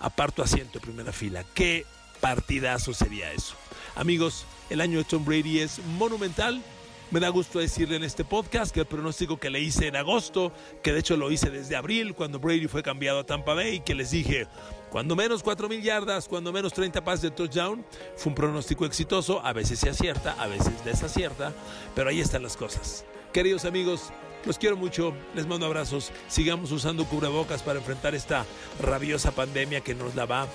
aparto 0.00 0.42
asiento 0.42 0.78
en 0.78 0.82
primera 0.82 1.12
fila. 1.12 1.44
Qué 1.54 1.86
partidazo 2.20 2.92
sería 2.92 3.32
eso. 3.32 3.54
Amigos, 3.94 4.44
el 4.68 4.80
año 4.80 4.98
de 4.98 5.04
Tom 5.04 5.24
Brady 5.24 5.60
es 5.60 5.78
monumental. 5.98 6.62
Me 7.10 7.18
da 7.18 7.28
gusto 7.28 7.58
decirle 7.58 7.96
en 7.96 8.04
este 8.04 8.24
podcast 8.24 8.72
que 8.72 8.80
el 8.80 8.86
pronóstico 8.86 9.36
que 9.36 9.50
le 9.50 9.60
hice 9.60 9.88
en 9.88 9.96
agosto, 9.96 10.52
que 10.80 10.92
de 10.92 11.00
hecho 11.00 11.16
lo 11.16 11.32
hice 11.32 11.50
desde 11.50 11.74
abril 11.74 12.14
cuando 12.14 12.38
Brady 12.38 12.68
fue 12.68 12.84
cambiado 12.84 13.18
a 13.18 13.26
Tampa 13.26 13.52
Bay, 13.54 13.80
que 13.80 13.96
les 13.96 14.12
dije, 14.12 14.46
cuando 14.90 15.16
menos 15.16 15.44
4.000 15.44 15.82
yardas, 15.82 16.28
cuando 16.28 16.52
menos 16.52 16.72
30 16.72 17.02
pases 17.02 17.22
de 17.22 17.30
touchdown, 17.32 17.84
fue 18.16 18.30
un 18.30 18.36
pronóstico 18.36 18.86
exitoso, 18.86 19.44
a 19.44 19.52
veces 19.52 19.80
se 19.80 19.90
acierta, 19.90 20.36
a 20.40 20.46
veces 20.46 20.84
desacierta, 20.84 21.52
pero 21.96 22.10
ahí 22.10 22.20
están 22.20 22.44
las 22.44 22.56
cosas. 22.56 23.04
Queridos 23.32 23.64
amigos, 23.64 24.12
los 24.44 24.58
quiero 24.58 24.76
mucho, 24.76 25.14
les 25.34 25.46
mando 25.46 25.66
abrazos, 25.66 26.12
sigamos 26.28 26.72
usando 26.72 27.04
cubrebocas 27.04 27.62
para 27.62 27.78
enfrentar 27.78 28.14
esta 28.14 28.46
rabiosa 28.80 29.32
pandemia 29.32 29.80
que 29.80 29.94
nos 29.94 30.14
la 30.14 30.26
va, 30.26 30.46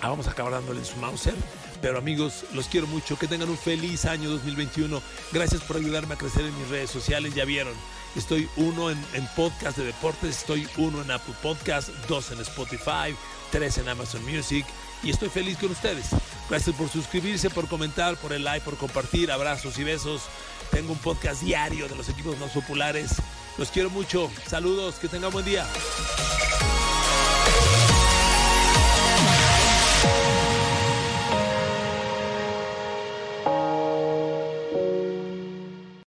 ah, 0.00 0.08
vamos 0.08 0.26
a 0.26 0.32
acabar 0.32 0.52
dándole 0.52 0.84
su 0.84 0.96
Mauser 0.96 1.34
Pero 1.80 1.98
amigos, 1.98 2.44
los 2.52 2.66
quiero 2.66 2.86
mucho, 2.86 3.18
que 3.18 3.26
tengan 3.26 3.50
un 3.50 3.58
feliz 3.58 4.04
año 4.04 4.30
2021. 4.30 5.02
Gracias 5.32 5.62
por 5.62 5.76
ayudarme 5.76 6.14
a 6.14 6.18
crecer 6.18 6.44
en 6.44 6.58
mis 6.58 6.68
redes 6.68 6.90
sociales, 6.90 7.34
ya 7.34 7.44
vieron. 7.44 7.74
Estoy 8.16 8.48
uno 8.56 8.90
en, 8.90 8.98
en 9.12 9.26
podcast 9.36 9.76
de 9.76 9.84
deportes, 9.84 10.38
estoy 10.38 10.66
uno 10.78 11.02
en 11.02 11.10
Apple 11.10 11.34
Podcast, 11.42 11.88
dos 12.08 12.30
en 12.30 12.40
Spotify, 12.40 13.14
tres 13.50 13.78
en 13.78 13.88
Amazon 13.88 14.24
Music 14.24 14.64
y 15.02 15.10
estoy 15.10 15.28
feliz 15.28 15.58
con 15.58 15.70
ustedes. 15.70 16.10
Gracias 16.48 16.76
por 16.76 16.88
suscribirse, 16.88 17.50
por 17.50 17.68
comentar, 17.68 18.16
por 18.16 18.32
el 18.32 18.44
like, 18.44 18.64
por 18.64 18.76
compartir. 18.76 19.30
Abrazos 19.30 19.78
y 19.78 19.84
besos. 19.84 20.22
Tengo 20.70 20.92
un 20.92 20.98
podcast 20.98 21.42
diario 21.42 21.88
de 21.88 21.96
los 21.96 22.08
equipos 22.08 22.38
más 22.38 22.50
populares. 22.50 23.16
Los 23.56 23.70
quiero 23.70 23.90
mucho. 23.90 24.30
Saludos, 24.46 24.96
que 24.96 25.08
tengan 25.08 25.32
buen 25.32 25.44
día. 25.44 25.66